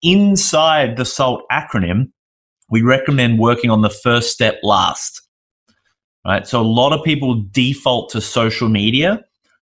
[0.05, 2.13] Inside the SALT acronym,
[2.69, 5.23] we recommend working on the first step last,
[6.27, 6.47] right?
[6.47, 9.21] So, a lot of people default to social media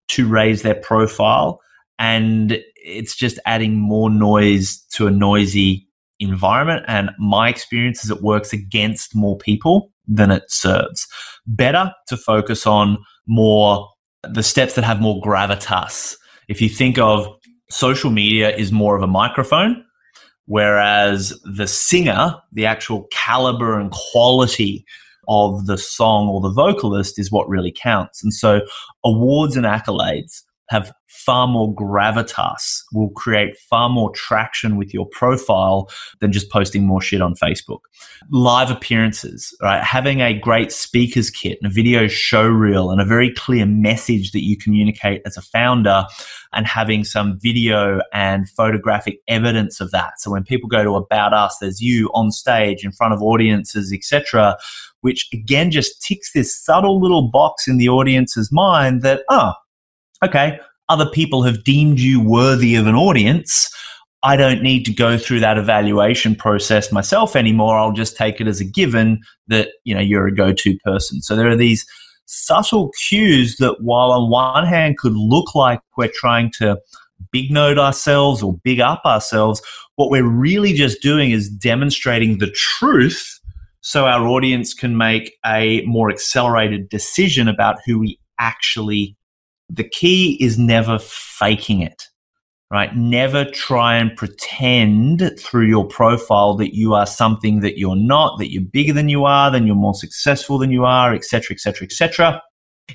[0.08, 1.60] to raise their profile,
[2.00, 5.86] and it's just adding more noise to a noisy
[6.18, 6.84] environment.
[6.88, 11.06] And my experience is it works against more people than it serves.
[11.46, 13.88] Better to focus on more
[14.24, 16.16] the steps that have more gravitas.
[16.48, 17.28] If you think of
[17.70, 19.84] social media is more of a microphone,
[20.46, 24.84] whereas the singer, the actual caliber and quality
[25.28, 28.22] of the song or the vocalist is what really counts.
[28.22, 28.60] And so
[29.04, 35.90] awards and accolades have far more gravitas, will create far more traction with your profile
[36.20, 37.80] than just posting more shit on Facebook.
[38.30, 39.82] Live appearances, right?
[39.82, 44.32] Having a great speaker's kit and a video show reel and a very clear message
[44.32, 46.04] that you communicate as a founder
[46.54, 50.18] and having some video and photographic evidence of that.
[50.18, 53.92] So when people go to About Us, there's you on stage in front of audiences,
[53.92, 54.56] etc.,
[55.02, 59.52] which again just ticks this subtle little box in the audience's mind that, oh,
[60.22, 60.58] okay,
[60.88, 63.70] other people have deemed you worthy of an audience.
[64.22, 67.78] I don't need to go through that evaluation process myself anymore.
[67.78, 71.22] I'll just take it as a given that, you know, you're a go-to person.
[71.22, 71.84] So there are these
[72.26, 76.78] subtle cues that while on one hand could look like we're trying to
[77.32, 79.60] big note ourselves or big up ourselves,
[79.96, 83.40] what we're really just doing is demonstrating the truth
[83.80, 89.16] so our audience can make a more accelerated decision about who we actually
[89.68, 92.02] the key is never faking it
[92.72, 92.96] right?
[92.96, 98.50] Never try and pretend through your profile that you are something that you're not that
[98.50, 102.42] you're bigger than you are then you're more successful than you are etc etc etc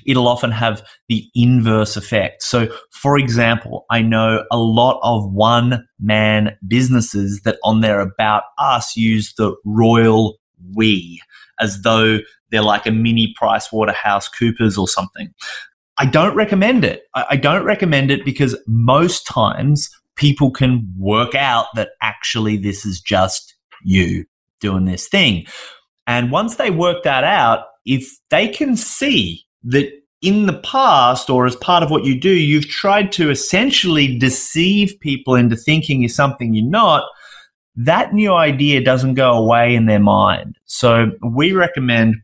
[0.04, 2.42] it'll often have the inverse effect.
[2.42, 8.42] So for example i know a lot of one man businesses that on their about
[8.58, 10.38] us use the royal
[10.74, 11.22] we
[11.60, 12.18] as though
[12.50, 15.32] they're like a mini PricewaterhouseCoopers or something
[15.98, 17.02] I don't recommend it.
[17.14, 23.00] I, don't recommend it because most times people can work out that actually this is
[23.00, 24.24] just you
[24.60, 25.46] doing this thing.
[26.06, 29.90] And once they work that out, if they can see that
[30.22, 34.98] in the past or as part of what you do, you've tried to essentially deceive
[35.00, 37.04] people into thinking you're something you're not,
[37.76, 40.58] that new idea doesn't go away in their mind.
[40.64, 42.16] So we recommend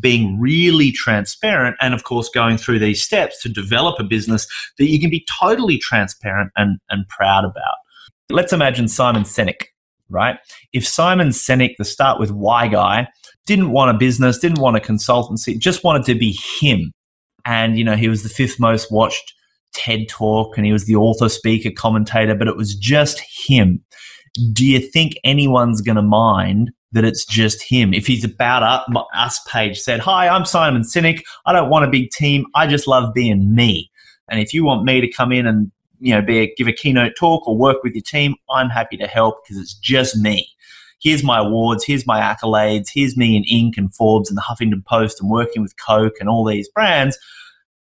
[0.00, 4.46] being really transparent and of course going through these steps to develop a business
[4.78, 7.76] that you can be totally transparent and, and proud about.
[8.30, 9.66] Let's imagine Simon Sinek,
[10.08, 10.38] right?
[10.72, 13.08] If Simon Sinek, the start with why guy,
[13.46, 16.92] didn't want a business, didn't want a consultancy, just wanted to be him.
[17.44, 19.34] And, you know, he was the fifth most watched
[19.74, 23.84] TED talk and he was the author, speaker, commentator, but it was just him.
[24.52, 27.92] Do you think anyone's going to mind that it's just him.
[27.92, 31.22] If he's about us page said, Hi, I'm Simon Sinek.
[31.44, 32.46] I don't want a big team.
[32.54, 33.90] I just love being me.
[34.30, 35.70] And if you want me to come in and
[36.00, 38.96] you know, be a, give a keynote talk or work with your team, I'm happy
[38.98, 40.48] to help because it's just me.
[41.00, 43.76] Here's my awards, here's my accolades, here's me in Inc.
[43.76, 47.18] and Forbes and the Huffington Post and working with Coke and all these brands.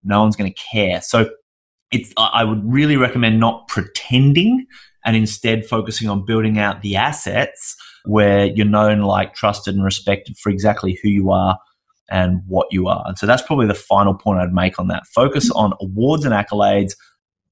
[0.04, 1.01] No one's going to care.
[1.01, 1.30] So
[1.91, 4.66] it's, I would really recommend not pretending
[5.06, 7.76] and instead focusing on building out the assets
[8.06, 11.58] where you're known, like, trusted, and respected for exactly who you are
[12.10, 13.04] and what you are.
[13.08, 15.08] And so that's probably the final point I'd make on that.
[15.08, 16.93] Focus on awards and accolades,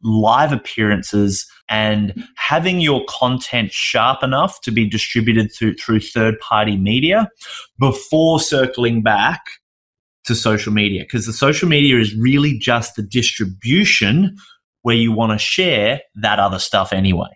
[0.03, 6.75] live appearances, and having your content sharp enough to be distributed through, through third party
[6.75, 7.29] media
[7.79, 9.41] before circling back
[10.25, 11.03] to social media.
[11.03, 14.35] Because the social media is really just the distribution
[14.81, 17.29] where you want to share that other stuff anyway.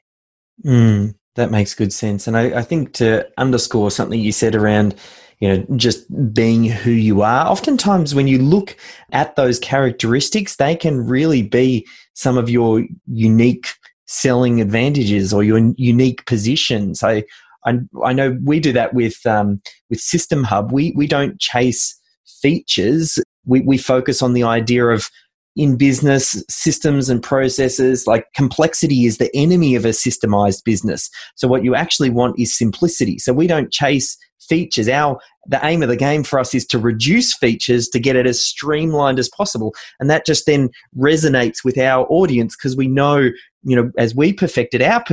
[0.65, 1.15] Mm.
[1.35, 2.27] That makes good sense.
[2.27, 4.95] And I, I, think to underscore something you said around,
[5.39, 8.77] you know, just being who you are, oftentimes when you look
[9.11, 13.67] at those characteristics, they can really be some of your unique
[14.05, 17.03] selling advantages or your unique positions.
[17.03, 17.23] I,
[17.65, 20.71] I, I know we do that with, um, with SystemHub.
[20.71, 21.99] We, we don't chase
[22.41, 23.19] features.
[23.45, 25.09] We, we focus on the idea of
[25.55, 31.09] in business systems and processes like complexity is the enemy of a systemized business.
[31.35, 33.19] So what you actually want is simplicity.
[33.19, 34.89] So we don't chase features.
[34.89, 38.27] Our the aim of the game for us is to reduce features to get it
[38.27, 39.73] as streamlined as possible.
[39.99, 43.29] And that just then resonates with our audience because we know
[43.63, 45.03] you know as we perfected our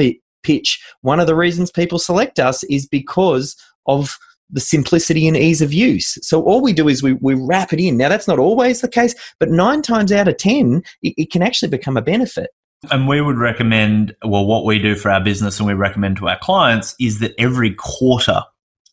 [0.43, 4.19] pitch one of the reasons people select us is because of
[4.53, 6.19] the simplicity and ease of use.
[6.23, 7.97] So all we do is we, we wrap it in.
[7.97, 11.43] Now, that's not always the case, but nine times out of 10, it, it can
[11.43, 12.51] actually become a benefit.
[12.91, 16.29] And we would recommend, well, what we do for our business and we recommend to
[16.29, 18.43] our clients is that every quarter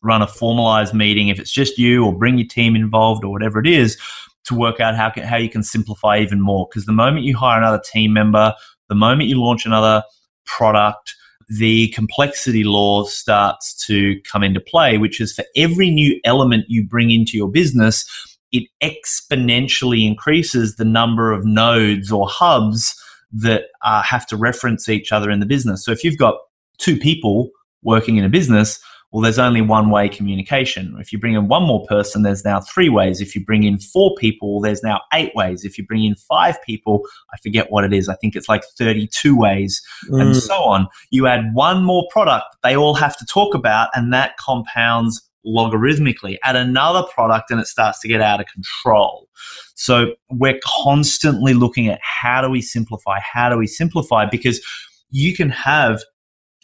[0.02, 3.60] run a formalized meeting, if it's just you or bring your team involved or whatever
[3.60, 3.98] it is,
[4.46, 6.68] to work out how, how you can simplify even more.
[6.70, 8.54] Because the moment you hire another team member,
[8.88, 10.04] the moment you launch another
[10.46, 11.16] product,
[11.50, 16.86] the complexity law starts to come into play, which is for every new element you
[16.86, 18.06] bring into your business,
[18.52, 22.96] it exponentially increases the number of nodes or hubs
[23.32, 25.84] that uh, have to reference each other in the business.
[25.84, 26.36] So if you've got
[26.78, 27.50] two people
[27.84, 28.80] working in a business,
[29.12, 30.96] well, there's only one way communication.
[31.00, 33.22] If you bring in one more person, there's now three ways.
[33.22, 35.66] If you bring in four people, there's now eight ways.
[35.66, 38.08] If you bring in five people, I forget what it is.
[38.08, 40.22] I think it's like 32 ways mm.
[40.22, 40.88] and so on.
[41.10, 46.38] You add one more product they all have to talk about, and that compounds logarithmically.
[46.44, 49.28] Add another product, and it starts to get out of control.
[49.74, 53.20] So we're constantly looking at how do we simplify?
[53.20, 54.26] How do we simplify?
[54.26, 54.62] Because
[55.10, 56.04] you can have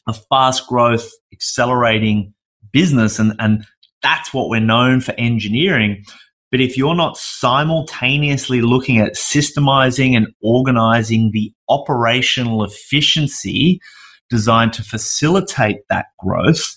[0.08, 2.35] a fast growth, accelerating
[2.76, 3.66] business, and, and
[4.04, 6.04] that's what we're known for engineering.
[6.52, 13.80] But if you're not simultaneously looking at systemizing and organizing the operational efficiency
[14.30, 16.76] designed to facilitate that growth,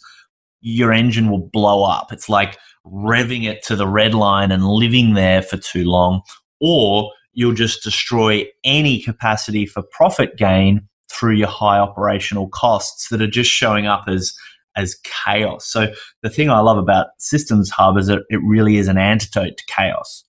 [0.61, 2.13] your engine will blow up.
[2.13, 6.23] It's like revving it to the red line and living there for too long,
[6.61, 13.23] or you'll just destroy any capacity for profit gain through your high operational costs that
[13.23, 14.33] are just showing up as
[14.79, 15.67] as chaos.
[15.67, 19.59] So the thing I love about Systems Hub is that it really is an antidote
[19.59, 20.25] to chaos.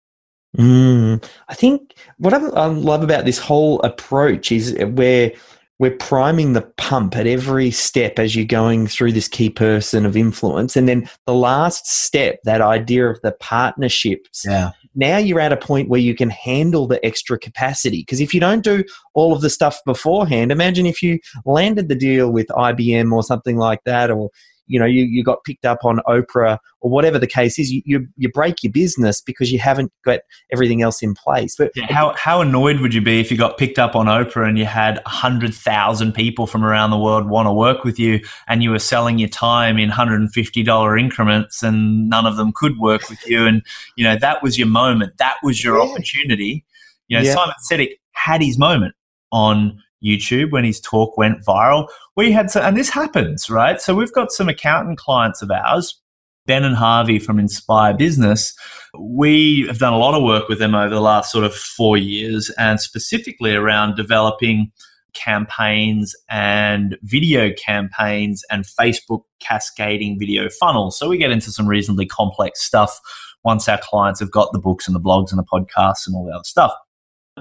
[0.58, 5.32] Mm, I think what I love about this whole approach is where
[5.80, 10.17] we're priming the pump at every step as you're going through this key person of
[10.17, 10.75] influence.
[10.75, 14.43] And then the last step, that idea of the partnerships.
[14.45, 14.71] Yeah.
[14.93, 18.01] Now you're at a point where you can handle the extra capacity.
[18.01, 21.95] Because if you don't do all of the stuff beforehand, imagine if you landed the
[21.95, 24.30] deal with IBM or something like that, or
[24.70, 27.82] you know you, you got picked up on Oprah or whatever the case is, you,
[27.84, 30.22] you, you break your business because you haven't got
[30.53, 31.55] everything else in place.
[31.57, 34.47] But yeah, how how annoyed would you be if you got picked up on Oprah
[34.47, 38.22] and you had hundred thousand people from around the world want to work with you,
[38.47, 42.38] and you were selling your time in hundred and fifty dollar increments, and none of
[42.38, 43.61] them could work with you, and
[43.97, 45.84] you know that was your moment, that was your yeah.
[45.84, 46.63] opportunity.
[47.07, 47.34] You know, yeah.
[47.34, 48.93] Simon Sinek had his moment
[49.32, 51.88] on YouTube when his talk went viral.
[52.16, 53.82] We had some, and this happens, right?
[53.82, 56.00] So we've got some accountant clients of ours,
[56.45, 58.54] Ben and Harvey from Inspire Business.
[58.97, 61.97] We have done a lot of work with them over the last sort of four
[61.97, 64.72] years, and specifically around developing
[65.14, 70.97] campaigns and video campaigns and Facebook cascading video funnels.
[70.97, 73.00] So we get into some reasonably complex stuff
[73.43, 76.26] once our clients have got the books and the blogs and the podcasts and all
[76.26, 76.74] the other stuff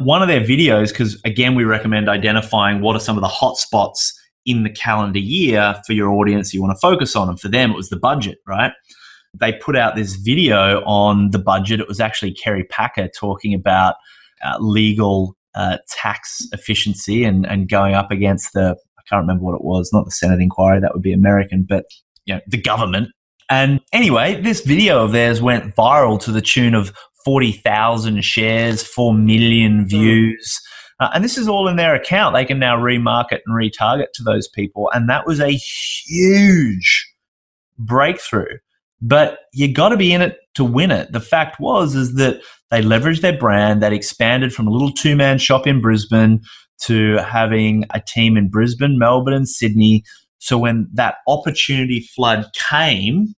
[0.00, 3.56] one of their videos, because again, we recommend identifying what are some of the hot
[3.56, 7.28] spots in the calendar year for your audience you want to focus on.
[7.28, 8.72] And for them, it was the budget, right?
[9.34, 11.80] They put out this video on the budget.
[11.80, 13.96] It was actually Kerry Packer talking about
[14.42, 19.54] uh, legal uh, tax efficiency and, and going up against the, I can't remember what
[19.54, 21.84] it was, not the Senate inquiry, that would be American, but
[22.24, 23.08] you know, the government.
[23.50, 26.92] And anyway, this video of theirs went viral to the tune of
[27.28, 29.86] 40,000 shares, 4 million hmm.
[29.86, 30.58] views.
[30.98, 32.34] Uh, and this is all in their account.
[32.34, 34.90] They can now remarket and retarget to those people.
[34.94, 37.12] And that was a huge
[37.78, 38.56] breakthrough.
[39.02, 41.12] But you got to be in it to win it.
[41.12, 45.36] The fact was is that they leveraged their brand, that expanded from a little two-man
[45.36, 46.40] shop in Brisbane
[46.84, 50.02] to having a team in Brisbane, Melbourne, and Sydney.
[50.38, 53.34] So when that opportunity flood came,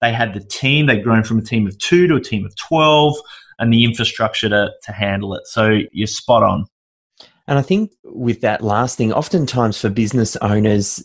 [0.00, 2.54] they had the team, they'd grown from a team of two to a team of
[2.56, 3.16] 12
[3.58, 5.46] and the infrastructure to, to handle it.
[5.46, 6.66] So you're spot on.
[7.46, 11.04] And I think with that last thing, oftentimes for business owners,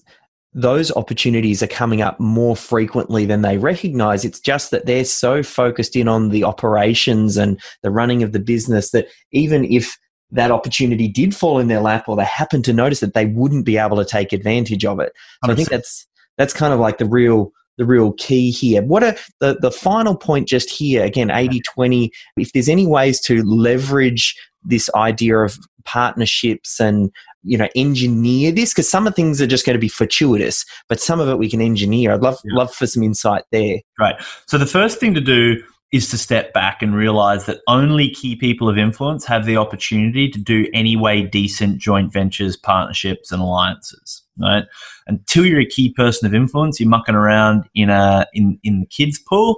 [0.54, 4.26] those opportunities are coming up more frequently than they recognize.
[4.26, 8.40] It's just that they're so focused in on the operations and the running of the
[8.40, 9.98] business that even if
[10.32, 13.66] that opportunity did fall in their lap or they happen to notice that they wouldn't
[13.66, 15.12] be able to take advantage of it.
[15.46, 18.84] So I think that's that's kind of like the real the real key here.
[18.84, 21.04] What are the, the final point just here?
[21.04, 22.12] Again, 80 20.
[22.38, 27.10] If there's any ways to leverage this idea of partnerships and
[27.44, 31.00] you know engineer this because some of things are just going to be fortuitous but
[31.00, 32.58] some of it we can engineer i'd love yeah.
[32.58, 36.54] love for some insight there right so the first thing to do is to step
[36.54, 40.96] back and realize that only key people of influence have the opportunity to do any
[40.96, 44.24] way decent joint ventures, partnerships, and alliances.
[44.40, 44.66] Right?
[45.08, 48.86] Until you're a key person of influence, you're mucking around in a in in the
[48.88, 49.58] kids pool,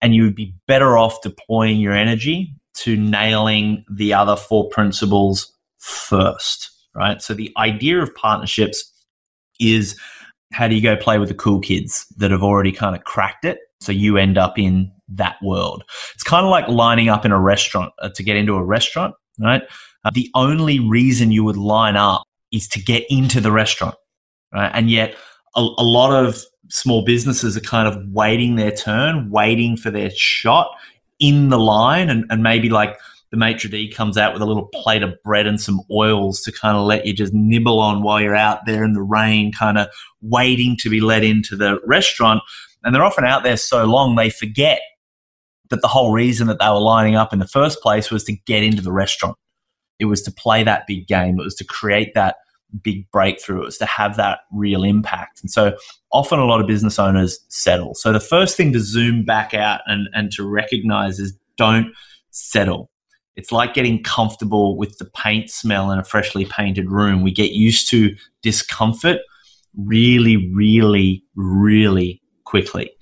[0.00, 5.52] and you would be better off deploying your energy to nailing the other four principles
[5.78, 6.70] first.
[6.94, 7.20] Right?
[7.20, 8.90] So the idea of partnerships
[9.60, 9.98] is
[10.52, 13.44] how do you go play with the cool kids that have already kind of cracked
[13.44, 15.84] it so you end up in that world.
[16.14, 19.14] It's kind of like lining up in a restaurant uh, to get into a restaurant,
[19.38, 19.62] right?
[20.04, 22.22] Uh, the only reason you would line up
[22.52, 23.94] is to get into the restaurant,
[24.54, 24.70] right?
[24.72, 25.16] And yet,
[25.56, 30.10] a, a lot of small businesses are kind of waiting their turn, waiting for their
[30.10, 30.68] shot
[31.18, 32.96] in the line, and, and maybe like
[33.30, 36.52] the maitre d comes out with a little plate of bread and some oils to
[36.52, 39.76] kind of let you just nibble on while you're out there in the rain, kind
[39.76, 39.88] of
[40.22, 42.40] waiting to be let into the restaurant.
[42.84, 44.80] And they're often out there so long they forget
[45.70, 48.36] that the whole reason that they were lining up in the first place was to
[48.46, 49.36] get into the restaurant.
[49.98, 51.40] It was to play that big game.
[51.40, 52.36] It was to create that
[52.82, 53.62] big breakthrough.
[53.62, 55.40] It was to have that real impact.
[55.42, 55.76] And so
[56.12, 57.94] often a lot of business owners settle.
[57.94, 61.92] So the first thing to zoom back out and, and to recognize is don't
[62.30, 62.90] settle.
[63.36, 67.22] It's like getting comfortable with the paint smell in a freshly painted room.
[67.22, 69.18] We get used to discomfort
[69.76, 72.92] really, really, really quickly.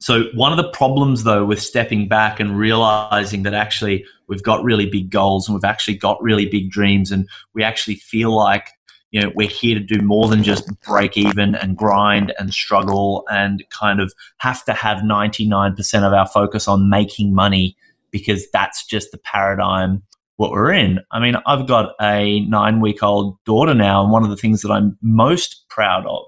[0.00, 4.62] So, one of the problems though with stepping back and realizing that actually we've got
[4.62, 8.70] really big goals and we've actually got really big dreams and we actually feel like
[9.10, 13.24] you know we're here to do more than just break even and grind and struggle
[13.30, 17.76] and kind of have to have 99% of our focus on making money
[18.10, 20.02] because that's just the paradigm
[20.36, 21.00] what we're in.
[21.10, 24.62] I mean, I've got a 9 week old daughter now and one of the things
[24.62, 26.24] that I'm most proud of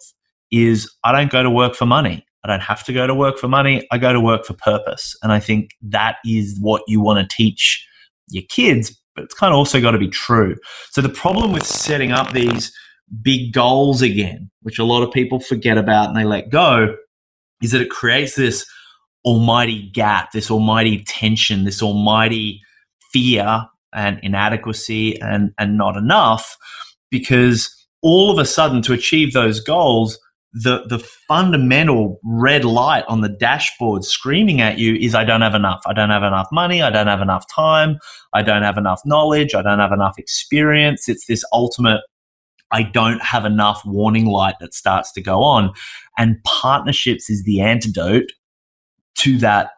[0.51, 2.27] is I don't go to work for money.
[2.45, 3.87] I don't have to go to work for money.
[3.93, 5.17] I go to work for purpose.
[5.23, 7.87] And I think that is what you want to teach
[8.29, 10.57] your kids but it's kind of also got to be true.
[10.91, 12.73] So the problem with setting up these
[13.21, 16.97] big goals again, which a lot of people forget about and they let go,
[17.63, 18.67] is that it creates this
[19.27, 22.63] almighty gap, this almighty tension, this almighty
[23.13, 26.57] fear and inadequacy and, and not enough
[27.11, 30.19] because all of a sudden to achieve those goals
[30.53, 35.55] the the fundamental red light on the dashboard screaming at you is I don't have
[35.55, 35.81] enough.
[35.87, 36.83] I don't have enough money.
[36.83, 37.99] I don't have enough time.
[38.35, 39.55] I don't have enough knowledge.
[39.55, 41.09] I don't have enough experience.
[41.09, 42.01] It's this ultimate
[42.73, 45.73] I don't have enough warning light that starts to go on.
[46.19, 48.31] And partnerships is the antidote
[49.17, 49.71] to that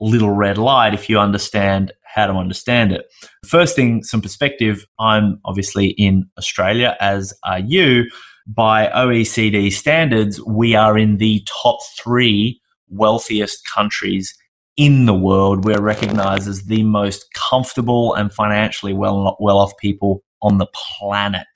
[0.00, 3.06] little red light if you understand how to understand it.
[3.46, 4.84] First thing, some perspective.
[4.98, 8.06] I'm obviously in Australia, as are you
[8.46, 14.36] by OECD standards, we are in the top three wealthiest countries
[14.76, 15.64] in the world.
[15.64, 21.46] We're recognized as the most comfortable and financially well, well off people on the planet.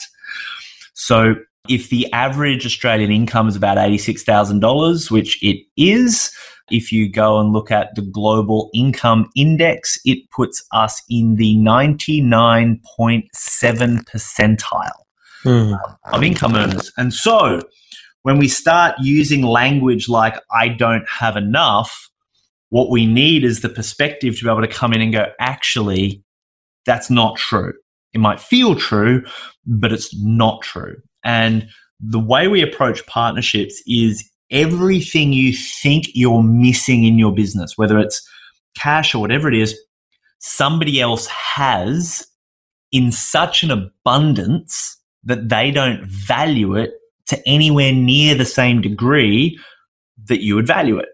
[0.94, 1.34] So
[1.68, 6.32] if the average Australian income is about $86,000, which it is,
[6.70, 11.56] if you go and look at the global income index, it puts us in the
[11.56, 12.80] 99.7
[14.04, 15.07] percentile
[15.44, 15.78] mm.
[16.12, 16.92] of income earners.
[16.96, 17.60] And so
[18.22, 22.10] when we start using language like, I don't have enough,
[22.70, 26.22] what we need is the perspective to be able to come in and go, actually,
[26.84, 27.72] that's not true.
[28.12, 29.24] It might feel true,
[29.66, 30.96] but it's not true.
[31.24, 31.68] And
[32.00, 37.98] the way we approach partnerships is everything you think you're missing in your business, whether
[37.98, 38.26] it's
[38.76, 39.78] cash or whatever it is,
[40.38, 42.26] somebody else has
[42.92, 44.97] in such an abundance
[45.28, 46.92] that they don't value it
[47.26, 49.58] to anywhere near the same degree
[50.24, 51.08] that you would value it.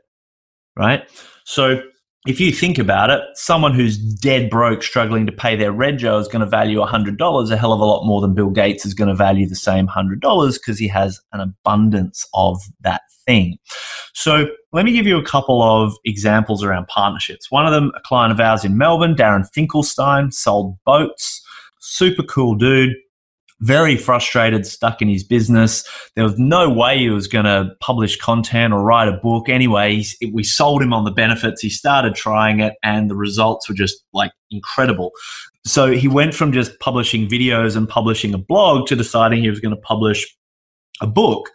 [0.77, 1.03] Right.
[1.45, 1.83] So
[2.27, 6.19] if you think about it, someone who's dead broke, struggling to pay their rent, Joe
[6.19, 8.95] is going to value $100 a hell of a lot more than Bill Gates is
[8.95, 10.21] going to value the same $100
[10.55, 13.59] because he has an abundance of that thing.
[14.15, 17.51] So let me give you a couple of examples around partnerships.
[17.51, 21.43] One of them, a client of ours in Melbourne, Darren Finkelstein, sold boats.
[21.81, 22.95] Super cool dude
[23.65, 25.85] very frustrated, stuck in his business.
[26.17, 29.49] There was no way he was going to publish content or write a book.
[29.49, 31.63] Anyway, we sold him on the benefits.
[31.63, 35.13] He started trying it, and the results were just like incredible.
[35.67, 39.61] So he went from just publishing videos and publishing a blog to deciding he was
[39.61, 40.27] going to publish
[41.01, 41.49] a book.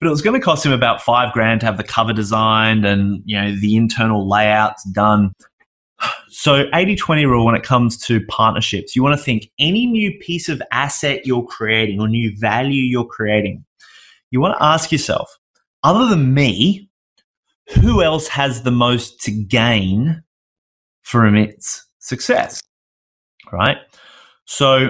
[0.00, 2.84] But it was going to cost him about five grand to have the cover designed
[2.84, 5.30] and you know the internal layouts done.
[6.28, 10.48] So 80-20 rule when it comes to partnerships, you want to think any new piece
[10.48, 13.64] of asset you're creating or new value you're creating,
[14.30, 15.30] you want to ask yourself,
[15.84, 16.88] other than me,
[17.74, 20.22] who else has the most to gain
[21.02, 22.62] from its success?
[23.52, 23.76] Right?
[24.44, 24.88] So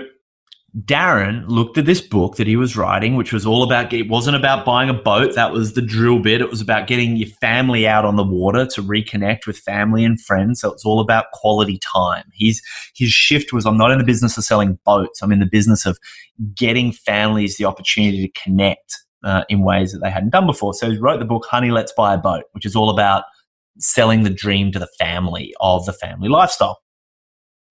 [0.81, 4.37] Darren looked at this book that he was writing, which was all about, it wasn't
[4.37, 5.35] about buying a boat.
[5.35, 6.41] That was the drill bit.
[6.41, 10.19] It was about getting your family out on the water to reconnect with family and
[10.19, 10.61] friends.
[10.61, 12.25] So it's all about quality time.
[12.33, 12.63] His,
[12.95, 15.21] his shift was I'm not in the business of selling boats.
[15.21, 15.99] I'm in the business of
[16.55, 20.73] getting families the opportunity to connect uh, in ways that they hadn't done before.
[20.73, 23.25] So he wrote the book, Honey, Let's Buy a Boat, which is all about
[23.79, 26.81] selling the dream to the family of the family lifestyle.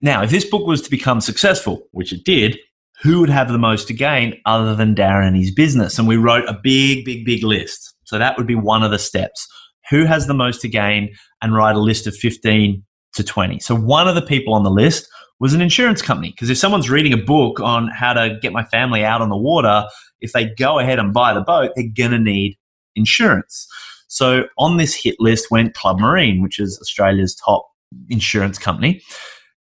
[0.01, 2.59] Now, if this book was to become successful, which it did,
[3.01, 5.97] who would have the most to gain other than Darren and his business?
[5.97, 7.95] And we wrote a big, big, big list.
[8.03, 9.47] So that would be one of the steps.
[9.89, 11.13] Who has the most to gain?
[11.41, 12.83] And write a list of 15
[13.13, 13.59] to 20.
[13.59, 15.07] So one of the people on the list
[15.39, 16.29] was an insurance company.
[16.31, 19.37] Because if someone's reading a book on how to get my family out on the
[19.37, 19.85] water,
[20.19, 22.57] if they go ahead and buy the boat, they're going to need
[22.95, 23.67] insurance.
[24.07, 27.65] So on this hit list went Club Marine, which is Australia's top
[28.09, 29.01] insurance company.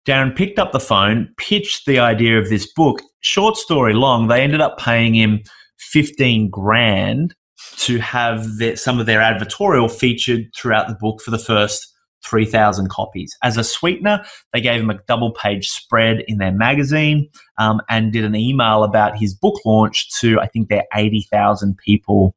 [0.05, 3.01] Darren picked up the phone, pitched the idea of this book.
[3.21, 5.41] Short story long, they ended up paying him
[5.77, 7.35] 15 grand
[7.77, 11.93] to have their, some of their advertorial featured throughout the book for the first
[12.25, 13.35] 3,000 copies.
[13.43, 14.23] As a sweetener,
[14.53, 18.83] they gave him a double page spread in their magazine um, and did an email
[18.83, 22.35] about his book launch to, I think, their 80,000 people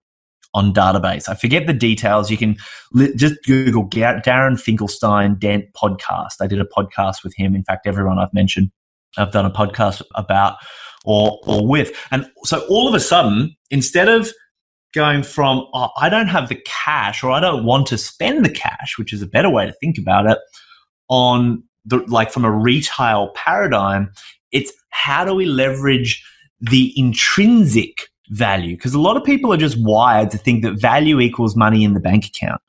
[0.54, 1.28] on database.
[1.28, 2.30] I forget the details.
[2.30, 2.56] You can
[2.92, 6.34] li- just Google Darren Finkelstein Dent podcast.
[6.40, 7.54] I did a podcast with him.
[7.54, 8.70] In fact, everyone I've mentioned,
[9.18, 10.56] I've done a podcast about
[11.04, 11.96] or or with.
[12.10, 14.30] And so all of a sudden, instead of
[14.94, 18.50] going from oh, I don't have the cash or I don't want to spend the
[18.50, 20.38] cash, which is a better way to think about it,
[21.08, 24.12] on the like from a retail paradigm,
[24.50, 26.24] it's how do we leverage
[26.60, 28.76] the intrinsic value?
[28.76, 31.94] Because a lot of people are just wired to think that value equals money in
[31.94, 32.60] the bank account.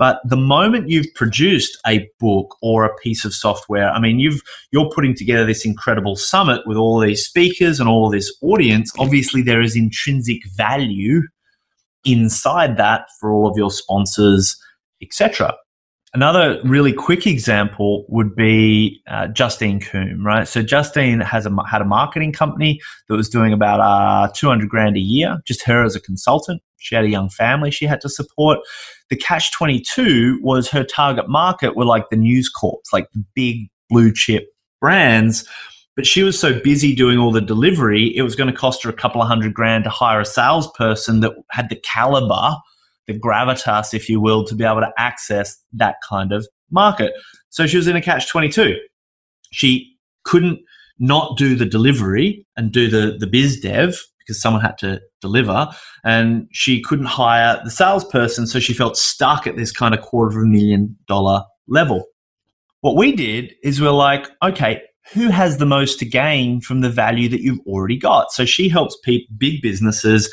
[0.00, 4.40] But the moment you've produced a book or a piece of software, I mean, you've
[4.72, 8.90] you're putting together this incredible summit with all these speakers and all this audience.
[8.98, 11.20] Obviously, there is intrinsic value
[12.06, 14.56] inside that for all of your sponsors,
[15.02, 15.54] etc.
[16.14, 20.48] Another really quick example would be uh, Justine Coombe, right?
[20.48, 24.96] So Justine has a, had a marketing company that was doing about uh, 200 grand
[24.96, 26.62] a year, just her as a consultant.
[26.80, 28.58] She had a young family she had to support.
[29.08, 33.68] The Catch 22 was her target market were like the News Corps, like the big
[33.88, 34.48] blue chip
[34.80, 35.48] brands
[36.00, 38.88] but she was so busy doing all the delivery, it was going to cost her
[38.88, 42.56] a couple of hundred grand to hire a salesperson that had the caliber,
[43.06, 47.12] the gravitas, if you will, to be able to access that kind of market.
[47.50, 48.78] So she was in a catch 22.
[49.52, 49.94] She
[50.24, 50.60] couldn't
[50.98, 54.00] not do the delivery and do the, the biz dev
[54.30, 55.68] because someone had to deliver
[56.04, 58.46] and she couldn't hire the salesperson.
[58.46, 62.04] So she felt stuck at this kind of quarter of a million dollar level.
[62.80, 64.82] What we did is we're like, okay,
[65.12, 68.30] who has the most to gain from the value that you've already got?
[68.30, 68.96] So she helps
[69.36, 70.32] big businesses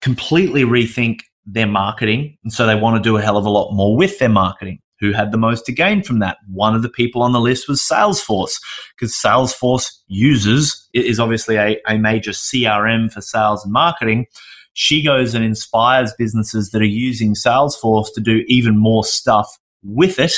[0.00, 2.38] completely rethink their marketing.
[2.42, 4.78] And so they want to do a hell of a lot more with their marketing.
[5.02, 6.38] Who had the most to gain from that?
[6.48, 8.54] One of the people on the list was Salesforce,
[8.96, 14.26] because Salesforce users is obviously a, a major CRM for sales and marketing.
[14.74, 20.20] She goes and inspires businesses that are using Salesforce to do even more stuff with
[20.20, 20.32] it.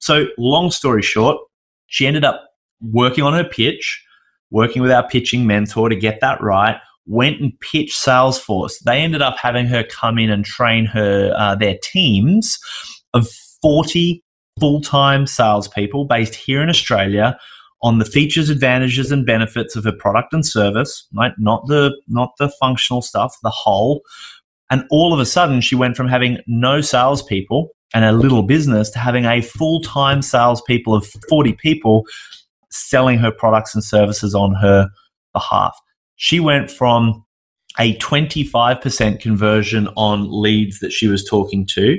[0.00, 1.38] So, long story short,
[1.86, 2.42] she ended up
[2.80, 4.04] working on her pitch,
[4.50, 6.76] working with our pitching mentor to get that right,
[7.06, 8.80] went and pitched Salesforce.
[8.80, 12.58] They ended up having her come in and train her uh, their teams
[13.14, 13.28] of
[13.62, 14.22] 40
[14.60, 17.38] full-time salespeople based here in Australia
[17.82, 21.32] on the features, advantages, and benefits of her product and service, right?
[21.38, 24.02] Not the not the functional stuff, the whole.
[24.70, 28.88] And all of a sudden, she went from having no salespeople and a little business
[28.90, 32.06] to having a full-time salespeople of 40 people
[32.70, 34.88] selling her products and services on her
[35.34, 35.76] behalf.
[36.16, 37.24] She went from
[37.78, 41.98] a 25% conversion on leads that she was talking to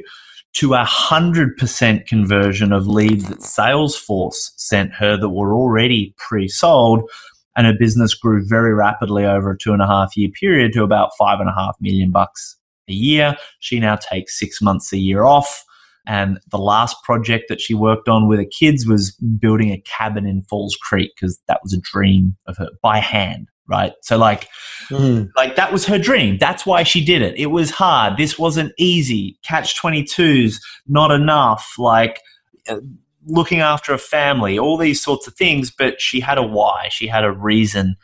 [0.53, 7.09] to a 100% conversion of leads that Salesforce sent her that were already pre sold.
[7.55, 10.83] And her business grew very rapidly over a two and a half year period to
[10.83, 12.57] about five and a half million bucks
[12.89, 13.35] a year.
[13.59, 15.63] She now takes six months a year off.
[16.05, 20.25] And the last project that she worked on with her kids was building a cabin
[20.25, 23.93] in Falls Creek because that was a dream of her by hand, right?
[24.01, 24.49] So like,
[24.89, 25.29] mm.
[25.35, 26.37] like that was her dream.
[26.37, 27.37] That's why she did it.
[27.37, 28.17] It was hard.
[28.17, 29.37] This wasn't easy.
[29.43, 30.55] Catch 22s,
[30.87, 31.73] not enough.
[31.77, 32.21] Like,
[32.67, 32.77] uh,
[33.25, 35.71] looking after a family, all these sorts of things.
[35.71, 37.95] But she had a why, she had a reason,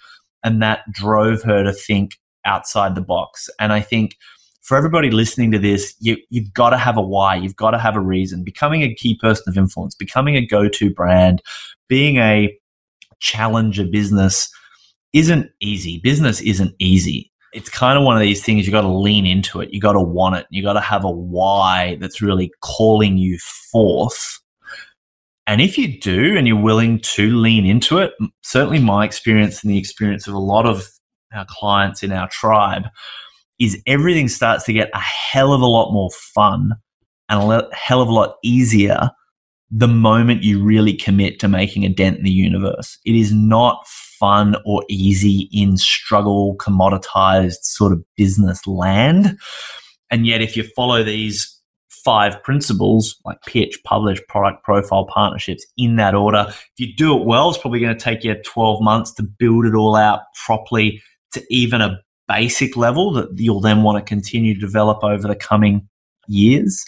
[0.44, 3.50] and that drove her to think outside the box.
[3.60, 4.16] And I think
[4.62, 7.36] for everybody listening to this, you, you've got to have a why.
[7.36, 8.44] You've got to have a reason.
[8.44, 11.42] Becoming a key person of influence, becoming a go to brand,
[11.88, 12.56] being a
[13.20, 14.50] challenger business
[15.14, 16.00] isn't easy.
[16.04, 17.32] Business isn't easy.
[17.52, 19.74] It's kind of one of these things you got to lean into it.
[19.74, 20.46] You got to want it.
[20.52, 23.40] You got to have a why that's really calling you
[23.72, 24.40] forth.
[25.48, 28.14] And if you do and you're willing to lean into it,
[28.44, 30.88] certainly my experience and the experience of a lot of
[31.34, 32.84] our clients in our tribe,
[33.60, 36.74] is everything starts to get a hell of a lot more fun
[37.30, 39.10] and a hell of a lot easier
[39.72, 42.98] the moment you really commit to making a dent in the universe.
[43.06, 43.86] It is not
[44.20, 49.38] fun or easy in struggle, commoditized sort of business land.
[50.12, 51.60] And yet, if you follow these
[52.04, 56.46] five principles like pitch, publish, product profile, partnerships in that order.
[56.48, 59.66] If you do it well, it's probably going to take you 12 months to build
[59.66, 61.02] it all out properly
[61.34, 65.36] to even a basic level that you'll then want to continue to develop over the
[65.36, 65.88] coming
[66.28, 66.86] years.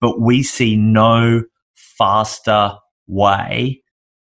[0.00, 1.44] But we see no
[1.74, 2.76] faster
[3.06, 3.82] way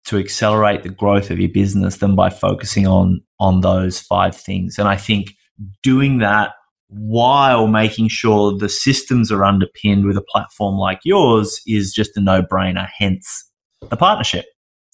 [0.07, 4.79] to accelerate the growth of your business than by focusing on on those five things.
[4.79, 5.35] And I think
[5.83, 6.53] doing that
[6.91, 12.21] while making sure the systems are underpinned with a platform like yours is just a
[12.21, 13.49] no-brainer hence
[13.89, 14.47] the partnership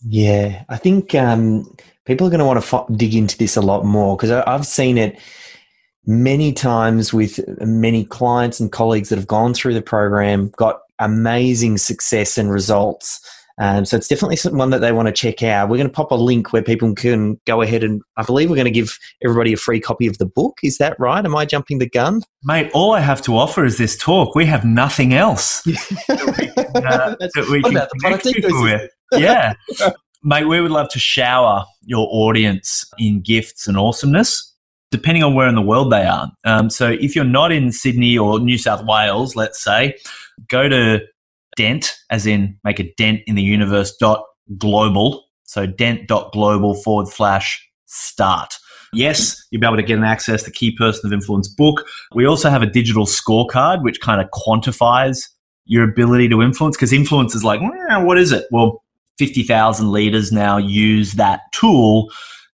[0.02, 1.64] yeah i think um,
[2.04, 4.98] people are going to want to dig into this a lot more because i've seen
[4.98, 5.18] it
[6.04, 11.78] many times with many clients and colleagues that have gone through the program got amazing
[11.78, 13.20] success and results
[13.58, 15.68] um, so it's definitely one that they want to check out.
[15.68, 18.56] We're going to pop a link where people can go ahead and I believe we're
[18.56, 20.58] going to give everybody a free copy of the book.
[20.62, 21.24] Is that right?
[21.24, 22.22] Am I jumping the gun?
[22.44, 24.34] Mate, all I have to offer is this talk.
[24.34, 25.62] We have nothing else.
[25.62, 27.72] that we can
[28.02, 28.88] give people.
[29.12, 29.54] Yeah.
[30.22, 34.52] Mate, we would love to shower your audience in gifts and awesomeness
[34.92, 36.30] depending on where in the world they are.
[36.44, 39.96] Um, so if you're not in Sydney or New South Wales, let's say,
[40.48, 41.00] go to
[41.56, 44.24] dent, as in make a dent in the universe dot
[44.56, 45.24] global.
[45.44, 48.54] So dent dot global forward slash start.
[48.92, 51.86] Yes, you'll be able to get an access to Key Person of Influence book.
[52.14, 55.28] We also have a digital scorecard which kind of quantifies
[55.64, 58.46] your ability to influence because influence is like, what is it?
[58.50, 58.82] Well,
[59.18, 62.10] 50,000 leaders now use that tool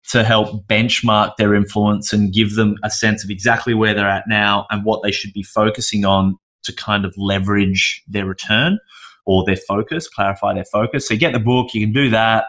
[0.09, 4.27] to help benchmark their influence and give them a sense of exactly where they're at
[4.27, 8.79] now and what they should be focusing on to kind of leverage their return
[9.25, 11.07] or their focus, clarify their focus.
[11.07, 12.45] So get the book, you can do that.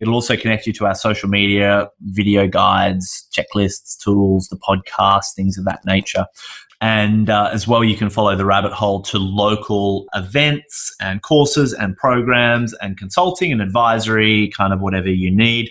[0.00, 5.56] It'll also connect you to our social media, video guides, checklists, tools, the podcast, things
[5.56, 6.26] of that nature.
[6.82, 11.72] And uh, as well, you can follow the rabbit hole to local events and courses
[11.72, 15.70] and programs and consulting and advisory, kind of whatever you need.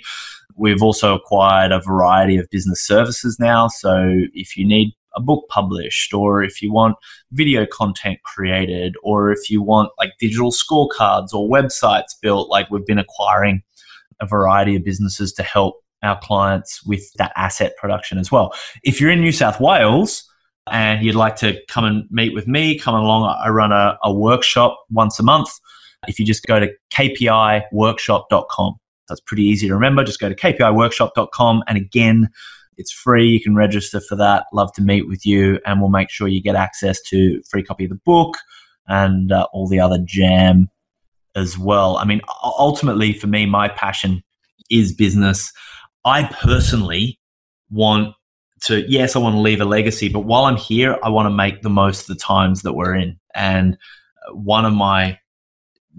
[0.56, 3.68] We've also acquired a variety of business services now.
[3.68, 6.96] So if you need a book published or if you want
[7.32, 12.86] video content created or if you want like digital scorecards or websites built like we've
[12.86, 13.62] been acquiring
[14.22, 18.54] a variety of businesses to help our clients with that asset production as well.
[18.84, 20.30] If you're in new south wales
[20.72, 24.14] and you'd like to come and meet with me come along i run a, a
[24.14, 25.50] workshop once a month.
[26.08, 28.76] If you just go to kpiworkshop.com
[29.08, 30.04] that's pretty easy to remember.
[30.04, 32.30] Just go to kpiworkshop.com and again
[32.78, 33.28] it's free.
[33.28, 34.46] You can register for that.
[34.54, 37.86] Love to meet with you, and we'll make sure you get access to free copy
[37.86, 38.38] of the book
[38.88, 40.70] and uh, all the other jam
[41.36, 41.98] as well.
[41.98, 44.24] I mean, ultimately, for me, my passion
[44.70, 45.52] is business.
[46.06, 47.20] I personally
[47.70, 48.16] want
[48.64, 51.36] to, yes, I want to leave a legacy, but while I'm here, I want to
[51.36, 53.20] make the most of the times that we're in.
[53.34, 53.78] And
[54.28, 55.20] uh, one of my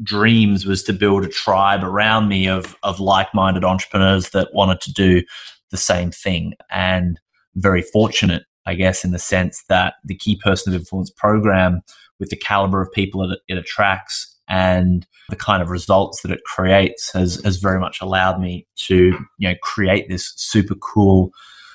[0.03, 4.81] dreams was to build a tribe around me of, of like minded entrepreneurs that wanted
[4.83, 5.23] to do
[5.71, 6.55] the same thing.
[6.71, 7.21] And
[7.55, 11.81] very fortunate, I guess, in the sense that the key person of influence program,
[12.19, 16.41] with the caliber of people that it attracts and the kind of results that it
[16.45, 21.31] creates, has, has very much allowed me to you know create this super cool